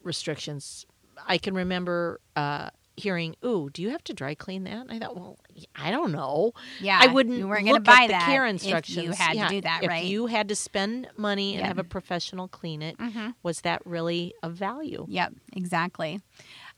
restrictions? 0.06 0.86
I 1.28 1.38
can 1.38 1.54
remember 1.56 2.20
uh, 2.36 2.70
hearing, 2.98 3.36
"Ooh, 3.44 3.70
do 3.74 3.82
you 3.82 3.90
have 3.90 4.04
to 4.06 4.14
dry 4.14 4.36
clean 4.36 4.64
that?" 4.66 4.88
And 4.88 4.92
I 4.92 5.00
thought, 5.00 5.16
"Well, 5.16 5.38
I 5.76 5.92
don't 5.92 6.12
know. 6.12 6.52
Yeah, 6.80 7.00
I 7.02 7.08
wouldn't 7.08 7.38
you 7.38 7.48
weren't 7.48 7.66
gonna 7.66 7.80
buy 7.80 8.08
the 8.08 8.14
that 8.14 8.26
care 8.26 8.46
if 8.46 8.50
you 8.50 8.54
instructions. 8.54 9.18
had 9.18 9.34
to 9.34 9.48
do 9.56 9.62
that, 9.62 9.84
if 9.84 9.90
right? 9.90 10.04
you 10.06 10.28
had 10.28 10.48
to 10.50 10.56
spend 10.56 11.08
money 11.18 11.52
and 11.54 11.60
Yep. 11.62 11.68
have 11.68 11.80
a 11.80 11.84
professional 11.84 12.48
clean 12.48 12.82
it, 12.82 12.98
Mm-hmm. 12.98 13.30
was 13.44 13.62
that 13.62 13.86
really 13.86 14.34
of 14.44 14.54
value? 14.54 15.06
Yep, 15.10 15.34
exactly. 15.54 16.22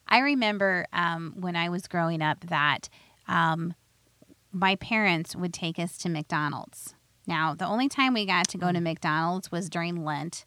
I 0.08 0.20
remember 0.20 0.86
um, 0.94 1.34
when 1.38 1.56
I 1.56 1.70
was 1.70 1.88
growing 1.88 2.22
up 2.22 2.40
that 2.48 2.88
um, 3.28 3.74
my 4.54 4.76
parents 4.76 5.36
would 5.36 5.54
take 5.54 5.78
us 5.78 5.98
to 6.00 6.10
McDonald's. 6.10 6.96
Now, 7.26 7.54
the 7.54 7.66
only 7.68 7.90
time 7.90 8.14
we 8.14 8.26
got 8.26 8.48
to 8.50 8.58
go 8.58 8.72
to 8.72 8.80
McDonald's 8.80 9.52
was 9.52 9.70
during 9.70 10.06
Lent, 10.06 10.46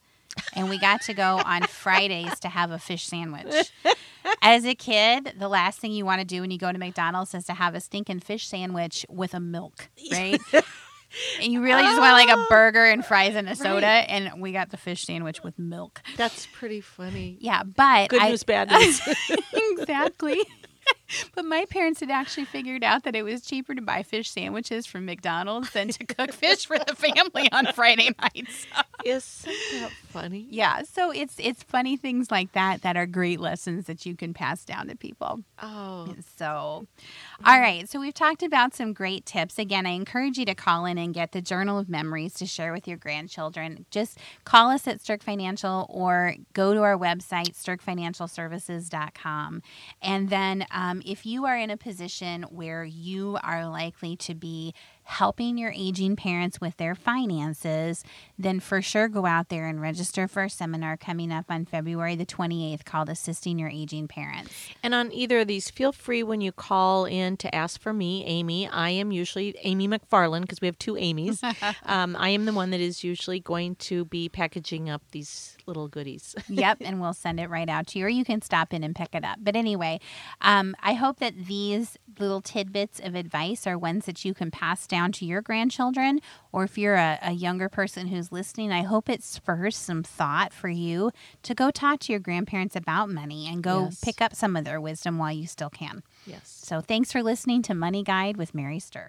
and 0.54 0.68
we 0.68 0.78
got 0.78 1.02
to 1.02 1.14
go 1.14 1.40
on 1.44 1.62
Fridays 1.62 2.38
to 2.40 2.48
have 2.48 2.70
a 2.70 2.78
fish 2.78 3.06
sandwich. 3.06 3.72
As 4.42 4.64
a 4.64 4.74
kid, 4.74 5.34
the 5.38 5.48
last 5.48 5.78
thing 5.78 5.92
you 5.92 6.04
want 6.04 6.20
to 6.20 6.24
do 6.24 6.40
when 6.40 6.50
you 6.50 6.58
go 6.58 6.70
to 6.70 6.78
McDonald's 6.78 7.34
is 7.34 7.44
to 7.44 7.54
have 7.54 7.74
a 7.74 7.80
stinking 7.80 8.20
fish 8.20 8.46
sandwich 8.46 9.06
with 9.08 9.34
a 9.34 9.40
milk, 9.40 9.88
right? 10.12 10.40
and 11.42 11.52
you 11.52 11.62
really 11.62 11.82
just 11.82 11.98
want 11.98 12.12
like 12.12 12.28
a 12.28 12.46
burger 12.48 12.84
and 12.84 13.04
fries 13.04 13.34
and 13.34 13.48
a 13.48 13.56
soda, 13.56 13.86
and 13.86 14.40
we 14.40 14.52
got 14.52 14.70
the 14.70 14.76
fish 14.76 15.04
sandwich 15.04 15.42
with 15.42 15.58
milk. 15.58 16.02
That's 16.16 16.46
pretty 16.46 16.80
funny. 16.80 17.36
Yeah, 17.40 17.62
but 17.64 18.10
Good 18.10 18.22
I, 18.22 18.30
news, 18.30 18.44
bad 18.44 18.70
news. 18.70 19.00
exactly. 19.52 20.40
but 21.34 21.44
my 21.44 21.64
parents 21.70 22.00
had 22.00 22.10
actually 22.10 22.44
figured 22.46 22.84
out 22.84 23.04
that 23.04 23.16
it 23.16 23.22
was 23.22 23.42
cheaper 23.42 23.74
to 23.74 23.82
buy 23.82 24.02
fish 24.02 24.30
sandwiches 24.30 24.86
from 24.86 25.06
McDonald's 25.06 25.70
than 25.72 25.88
to 25.88 26.04
cook 26.04 26.32
fish 26.44 26.66
for 26.66 26.78
the 26.78 26.94
family 26.94 27.50
on 27.52 27.66
Friday 27.72 28.10
nights. 28.20 28.66
Isn't 29.04 29.52
that 29.80 29.90
funny? 30.08 30.46
yeah, 30.50 30.82
so 30.82 31.10
it's 31.10 31.34
it's 31.38 31.62
funny 31.62 31.96
things 31.96 32.30
like 32.30 32.52
that 32.52 32.82
that 32.82 32.96
are 32.96 33.06
great 33.06 33.40
lessons 33.40 33.86
that 33.86 34.04
you 34.04 34.14
can 34.14 34.34
pass 34.34 34.64
down 34.64 34.88
to 34.88 34.96
people. 34.96 35.40
Oh, 35.62 36.14
So, 36.36 36.86
all 37.46 37.60
right. 37.60 37.88
So, 37.88 37.98
we've 38.00 38.12
talked 38.14 38.42
about 38.42 38.74
some 38.74 38.92
great 38.92 39.24
tips. 39.24 39.58
Again, 39.58 39.86
I 39.86 39.90
encourage 39.90 40.36
you 40.38 40.44
to 40.46 40.54
call 40.54 40.84
in 40.84 40.98
and 40.98 41.14
get 41.14 41.32
the 41.32 41.40
Journal 41.40 41.78
of 41.78 41.88
Memories 41.88 42.34
to 42.34 42.46
share 42.46 42.72
with 42.72 42.86
your 42.86 42.98
grandchildren. 42.98 43.86
Just 43.90 44.18
call 44.44 44.70
us 44.70 44.86
at 44.86 44.98
Sterk 44.98 45.22
Financial 45.22 45.86
or 45.88 46.34
go 46.52 46.74
to 46.74 46.82
our 46.82 46.98
website, 46.98 47.54
sterkfinancialservices.com. 47.56 49.62
And 50.02 50.28
then, 50.28 50.66
um, 50.70 50.99
if 51.04 51.26
you 51.26 51.46
are 51.46 51.56
in 51.56 51.70
a 51.70 51.76
position 51.76 52.42
where 52.44 52.84
you 52.84 53.38
are 53.42 53.68
likely 53.68 54.16
to 54.16 54.34
be 54.34 54.74
helping 55.10 55.58
your 55.58 55.72
aging 55.74 56.14
parents 56.14 56.60
with 56.60 56.76
their 56.76 56.94
finances, 56.94 58.04
then 58.38 58.60
for 58.60 58.80
sure 58.80 59.08
go 59.08 59.26
out 59.26 59.48
there 59.48 59.66
and 59.66 59.80
register 59.80 60.28
for 60.28 60.44
a 60.44 60.50
seminar 60.50 60.96
coming 60.96 61.32
up 61.32 61.46
on 61.48 61.64
February 61.64 62.14
the 62.14 62.24
28th 62.24 62.84
called 62.84 63.08
Assisting 63.08 63.58
Your 63.58 63.68
Aging 63.68 64.06
Parents. 64.06 64.52
and 64.84 64.94
on 64.94 65.12
either 65.12 65.40
of 65.40 65.48
these, 65.48 65.68
feel 65.68 65.90
free 65.90 66.22
when 66.22 66.40
you 66.40 66.52
call 66.52 67.06
in 67.06 67.36
to 67.38 67.52
ask 67.52 67.80
for 67.80 67.92
me, 67.92 68.24
Amy. 68.24 68.68
I 68.68 68.90
am 68.90 69.10
usually 69.10 69.54
Amy 69.62 69.88
McFarland 69.88 70.42
because 70.42 70.60
we 70.60 70.66
have 70.66 70.78
two 70.78 70.96
Amy's. 70.96 71.42
um, 71.84 72.14
I 72.16 72.28
am 72.28 72.44
the 72.44 72.52
one 72.52 72.70
that 72.70 72.80
is 72.80 73.02
usually 73.02 73.40
going 73.40 73.74
to 73.76 74.04
be 74.04 74.28
packaging 74.28 74.88
up 74.88 75.02
these 75.10 75.56
little 75.66 75.88
goodies. 75.88 76.36
yep, 76.48 76.78
and 76.80 77.00
we'll 77.00 77.14
send 77.14 77.40
it 77.40 77.50
right 77.50 77.68
out 77.68 77.88
to 77.88 77.98
you, 77.98 78.04
or 78.04 78.08
you 78.08 78.24
can 78.24 78.42
stop 78.42 78.72
in 78.72 78.84
and 78.84 78.94
pick 78.94 79.14
it 79.14 79.24
up. 79.24 79.38
But 79.42 79.56
anyway, 79.56 79.98
um, 80.40 80.76
I 80.80 80.94
hope 80.94 81.18
that 81.18 81.46
these 81.46 81.96
little 82.18 82.40
tidbits 82.40 83.00
of 83.00 83.14
advice 83.14 83.66
are 83.66 83.76
ones 83.76 84.06
that 84.06 84.24
you 84.24 84.34
can 84.34 84.50
pass 84.50 84.86
down 85.00 85.12
to 85.12 85.24
your 85.24 85.40
grandchildren, 85.40 86.20
or 86.52 86.64
if 86.64 86.76
you're 86.76 86.96
a, 86.96 87.18
a 87.22 87.32
younger 87.32 87.68
person 87.70 88.08
who's 88.08 88.30
listening, 88.30 88.70
I 88.70 88.82
hope 88.82 89.08
it 89.08 89.22
spurs 89.22 89.74
some 89.76 90.02
thought 90.02 90.52
for 90.52 90.68
you 90.68 91.10
to 91.42 91.54
go 91.54 91.70
talk 91.70 92.00
to 92.00 92.12
your 92.12 92.20
grandparents 92.20 92.76
about 92.76 93.08
money 93.08 93.48
and 93.50 93.62
go 93.62 93.84
Yes. 93.84 94.00
pick 94.04 94.20
up 94.20 94.34
some 94.34 94.56
of 94.56 94.64
their 94.66 94.78
wisdom 94.80 95.16
while 95.16 95.32
you 95.32 95.46
still 95.46 95.70
can. 95.70 96.02
yes. 96.26 96.42
So 96.62 96.82
thanks 96.82 97.10
for 97.12 97.22
listening 97.22 97.62
to 97.62 97.74
Money 97.74 98.02
Guide 98.02 98.36
with 98.36 98.54
Mary 98.54 98.78
Sterk. 98.78 99.08